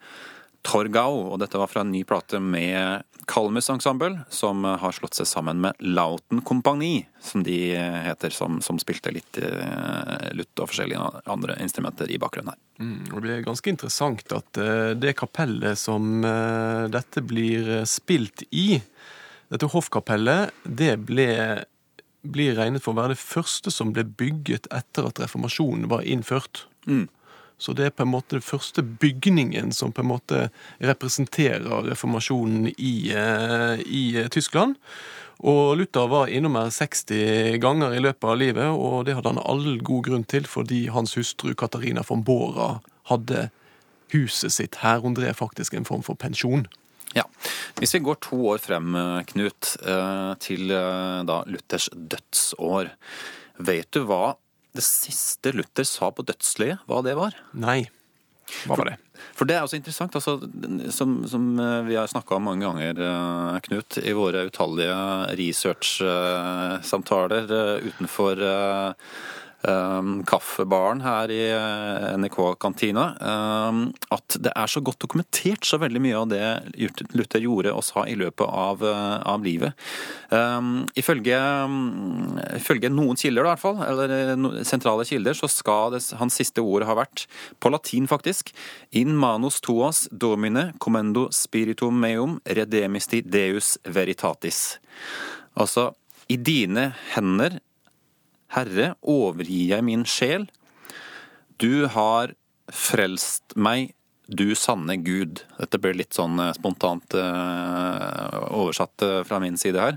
Torgau. 0.64 1.20
Og 1.34 1.36
dette 1.44 1.60
var 1.60 1.68
fra 1.68 1.84
en 1.84 1.92
ny 1.92 2.06
plate 2.08 2.40
med 2.40 3.04
Kalmus 3.28 3.68
Ensemble, 3.70 4.22
som 4.32 4.64
har 4.64 4.94
slått 4.96 5.18
seg 5.18 5.28
sammen 5.28 5.60
med 5.60 5.76
Lauten 5.84 6.40
Kompani, 6.46 7.02
som 7.20 7.44
de 7.44 7.58
heter, 7.76 8.32
som, 8.32 8.58
som 8.64 8.80
spilte 8.80 9.12
litt 9.12 9.40
uh, 9.42 10.30
lutt 10.32 10.62
og 10.62 10.70
forskjellige 10.70 11.02
andre 11.28 11.58
instrumenter 11.62 12.08
i 12.08 12.18
bakgrunnen 12.20 12.54
her. 12.54 12.60
Mm, 12.80 13.10
og 13.12 13.24
Det 13.24 13.34
er 13.34 13.44
ganske 13.44 13.74
interessant 13.74 14.36
at 14.36 14.60
uh, 14.62 14.94
det 14.96 15.12
kapellet 15.20 15.76
som 15.78 16.24
uh, 16.24 16.88
dette 16.92 17.22
blir 17.26 17.70
spilt 17.88 18.46
i, 18.48 18.80
dette 19.52 19.70
hoffkapellet, 19.74 20.54
det 20.64 20.94
ble 21.08 21.28
blir 22.28 22.56
regnet 22.58 22.82
for 22.82 22.92
å 22.92 22.98
være 22.98 23.14
det 23.14 23.22
første 23.22 23.70
som 23.72 23.92
ble 23.94 24.02
bygget 24.18 24.66
etter 24.74 25.06
at 25.08 25.20
reformasjonen 25.22 25.86
var 25.90 26.02
innført. 26.02 26.64
Mm. 26.88 27.06
Så 27.58 27.74
det 27.74 27.88
er 27.88 27.94
på 27.94 28.04
en 28.06 28.12
måte 28.12 28.36
den 28.36 28.44
første 28.44 28.82
bygningen 28.82 29.72
som 29.74 29.92
på 29.92 30.04
en 30.04 30.12
måte 30.12 30.42
representerer 30.78 31.88
reformasjonen 31.90 32.70
i, 32.76 33.10
eh, 33.10 33.80
i 33.82 34.28
Tyskland. 34.30 34.76
Og 35.38 35.76
Luther 35.78 36.08
var 36.10 36.30
innom 36.30 36.56
her 36.58 36.70
60 36.70 37.58
ganger 37.62 37.94
i 37.94 38.02
løpet 38.02 38.26
av 38.26 38.38
livet, 38.38 38.70
og 38.74 39.06
det 39.06 39.14
hadde 39.14 39.34
han 39.34 39.42
all 39.42 39.78
god 39.86 40.04
grunn 40.08 40.26
til, 40.26 40.46
fordi 40.50 40.86
hans 40.90 41.14
hustru 41.14 41.52
Katarina 41.54 42.02
von 42.06 42.24
Bora 42.26 42.80
hadde 43.10 43.48
huset 44.14 44.54
sitt 44.54 44.80
her. 44.82 44.98
Hun 45.04 45.14
drev 45.14 45.34
faktisk 45.38 45.74
en 45.74 45.86
form 45.86 46.02
for 46.02 46.18
pensjon. 46.18 46.66
Ja. 47.14 47.24
Hvis 47.78 47.94
vi 47.94 48.02
går 48.04 48.18
to 48.24 48.40
år 48.50 48.58
frem, 48.62 48.94
Knut, 49.30 49.76
eh, 49.86 50.34
til 50.42 50.70
eh, 50.74 51.22
da 51.28 51.42
Luthers 51.46 51.88
dødsår. 51.94 52.90
Vet 53.58 53.90
du 53.94 54.04
hva 54.06 54.36
det 54.76 54.84
siste 54.84 55.54
Luther 55.56 55.86
sa 55.88 56.10
på 56.12 56.26
dødsleiet, 56.28 56.84
hva 56.88 56.98
det 57.06 57.14
var? 57.18 57.32
Nei. 57.56 57.80
Hva 58.64 58.76
var 58.78 58.86
det? 58.90 58.96
For 59.36 59.44
det 59.48 59.54
er 59.56 59.62
også 59.66 59.78
interessant, 59.78 60.16
altså, 60.16 60.32
som, 60.94 61.10
som 61.28 61.60
eh, 61.60 61.86
vi 61.88 61.96
har 61.98 62.06
snakka 62.10 62.34
om 62.36 62.44
mange 62.48 62.64
ganger, 62.66 62.94
eh, 63.04 63.58
Knut, 63.66 63.90
i 64.00 64.12
våre 64.16 64.40
utallige 64.48 64.98
research-samtaler 65.40 67.44
eh, 67.58 67.76
utenfor 67.90 68.34
um, 69.66 70.20
kaffebaren 70.28 71.00
her 71.02 71.32
i 71.32 71.40
eh, 71.50 72.06
NRK-kantina 72.20 73.04
um, 73.18 73.80
at 74.14 74.36
det 74.44 74.52
er 74.54 74.70
så 74.70 74.82
godt 74.84 75.00
dokumentert 75.02 75.66
så 75.66 75.80
veldig 75.82 76.02
mye 76.04 76.20
av 76.20 76.28
det 76.30 76.42
Luther 77.16 77.42
gjorde 77.42 77.74
og 77.74 77.84
sa 77.86 78.04
i 78.06 78.16
løpet 78.18 78.46
av, 78.46 78.84
uh, 78.84 79.18
av 79.28 79.44
livet. 79.46 79.74
Um, 80.30 80.86
ifølge, 80.98 81.38
um, 81.38 82.38
ifølge, 82.58 82.92
noen 82.92 83.18
kilder, 83.18 83.44
da, 83.44 83.50
i 83.50 83.56
hvert 83.56 83.64
fall, 83.64 83.82
eller 83.86 84.64
sentrale 84.68 85.06
kilder, 85.08 85.36
så 85.38 85.50
skal 85.50 85.96
det, 85.96 86.04
hans 86.20 86.38
siste 86.38 86.62
ord 86.62 86.86
ha 86.88 86.96
vært, 86.98 87.26
på 87.58 87.72
latin 87.72 88.08
faktisk, 88.10 88.52
in 88.96 89.16
manus 89.18 89.60
tuas 89.64 90.06
domine 90.10 90.70
commendo 90.82 91.28
spiritum 91.34 91.98
meum 92.02 92.38
redemisti 92.46 93.22
deus 93.26 93.76
veritatis. 93.88 94.78
Altså, 95.58 95.90
i 96.28 96.36
dine 96.36 96.90
hender 97.14 97.58
Herre, 98.54 98.94
overgir 99.02 99.74
jeg 99.74 99.84
min 99.84 100.04
sjel. 100.08 100.48
Du 101.60 101.86
har 101.92 102.34
frelst 102.72 103.56
meg, 103.56 103.94
du 104.28 104.52
sanne 104.58 104.98
Gud. 105.00 105.42
Dette 105.56 105.80
ble 105.80 105.94
litt 105.96 106.12
sånn 106.16 106.36
eh, 106.42 106.52
spontant 106.52 107.14
uh, 107.16 108.44
oversatt 108.52 109.04
uh, 109.06 109.20
fra 109.24 109.38
min 109.40 109.56
side 109.56 109.80
her. 109.80 109.96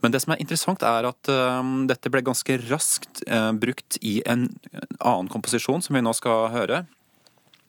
Men 0.00 0.14
det 0.14 0.22
som 0.24 0.32
er 0.32 0.40
interessant, 0.40 0.80
er 0.80 1.10
at 1.10 1.32
dette 1.90 2.12
ble 2.12 2.24
ganske 2.24 2.56
raskt 2.70 3.20
brukt 3.60 3.98
i 4.00 4.18
en 4.24 4.48
annen 4.96 5.28
komposisjon, 5.32 5.84
som 5.84 5.98
vi 5.98 6.04
nå 6.04 6.14
skal 6.16 6.48
høre 6.54 6.86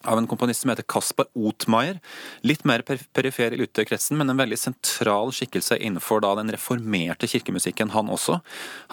av 0.03 0.17
en 0.17 0.27
komponist 0.27 0.61
som 0.61 0.71
heter 0.71 0.85
Kaspar 0.87 1.27
Otmeier. 1.35 1.99
Litt 2.41 2.63
mer 2.67 2.83
perifer 2.85 3.53
i 3.53 3.59
Luther-kretsen, 3.59 4.17
men 4.19 4.29
en 4.29 4.39
veldig 4.39 4.59
sentral 4.59 5.33
skikkelse 5.35 5.79
innenfor 5.81 6.21
da, 6.23 6.33
den 6.37 6.51
reformerte 6.53 7.29
kirkemusikken, 7.29 7.91
han 7.95 8.11
også. 8.13 8.39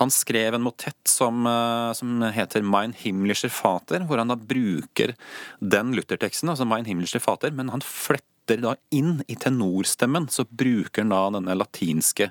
Han 0.01 0.13
skrev 0.15 0.57
en 0.57 0.67
motett 0.67 1.09
som, 1.09 1.47
eh, 1.47 1.93
som 1.93 2.23
heter 2.23 2.63
Mein 2.63 2.95
himmlischer 2.97 3.53
Vater, 3.63 4.07
hvor 4.09 4.19
han 4.19 4.29
da 4.29 4.37
bruker 4.37 5.15
den 5.61 5.95
Luther-teksten, 5.95 6.49
altså 6.49 6.67
Mein 6.67 6.87
himmlischer 6.87 7.21
Vater, 7.25 7.51
men 7.51 7.69
han 7.69 7.81
fletter 7.81 8.61
da 8.61 8.75
inn 8.91 9.23
i 9.29 9.37
tenorstemmen, 9.37 10.29
så 10.29 10.45
bruker 10.45 11.03
han 11.03 11.15
da 11.15 11.31
denne 11.39 11.57
latinske 11.57 12.31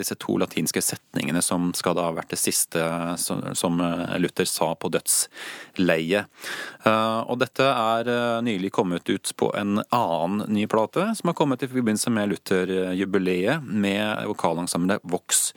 disse 0.00 0.16
to 0.18 0.36
latinske 0.40 0.82
setningene 0.82 1.42
som 1.42 1.70
skal 1.76 1.94
da 1.94 2.08
ha 2.08 2.14
vært 2.16 2.32
det 2.34 2.40
siste 2.40 2.82
som 3.18 3.82
eh, 3.84 4.16
Luther 4.18 4.48
sa 4.48 4.72
på 4.74 4.90
dødsleiet. 4.90 6.26
Eh, 6.84 7.20
og 7.20 7.38
dette 7.42 7.68
er 7.68 8.10
nylig 8.46 8.72
kommet 8.74 9.08
ut 9.10 9.32
på 9.36 9.52
en 9.58 9.82
annen 9.84 10.44
ny 10.50 10.66
plate, 10.70 11.10
som 11.18 11.30
har 11.30 11.38
kommet 11.38 11.62
i 11.62 11.70
forbindelse 11.70 12.12
med 12.14 12.32
Luther-jubileet 12.32 13.66
med 13.66 14.26
vokalensemblet 14.32 15.04
Vox 15.04 15.52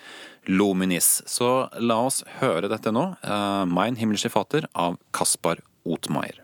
Luminis. 0.46 1.22
Så 1.26 1.70
la 1.80 2.02
oss 2.06 2.24
høre 2.42 2.70
dette 2.72 2.92
nå. 2.94 3.10
Mein 3.72 3.98
himmelske 4.00 4.34
fater 4.34 4.68
av 4.74 5.00
Kaspar 5.16 5.64
Othmeier. 5.88 6.43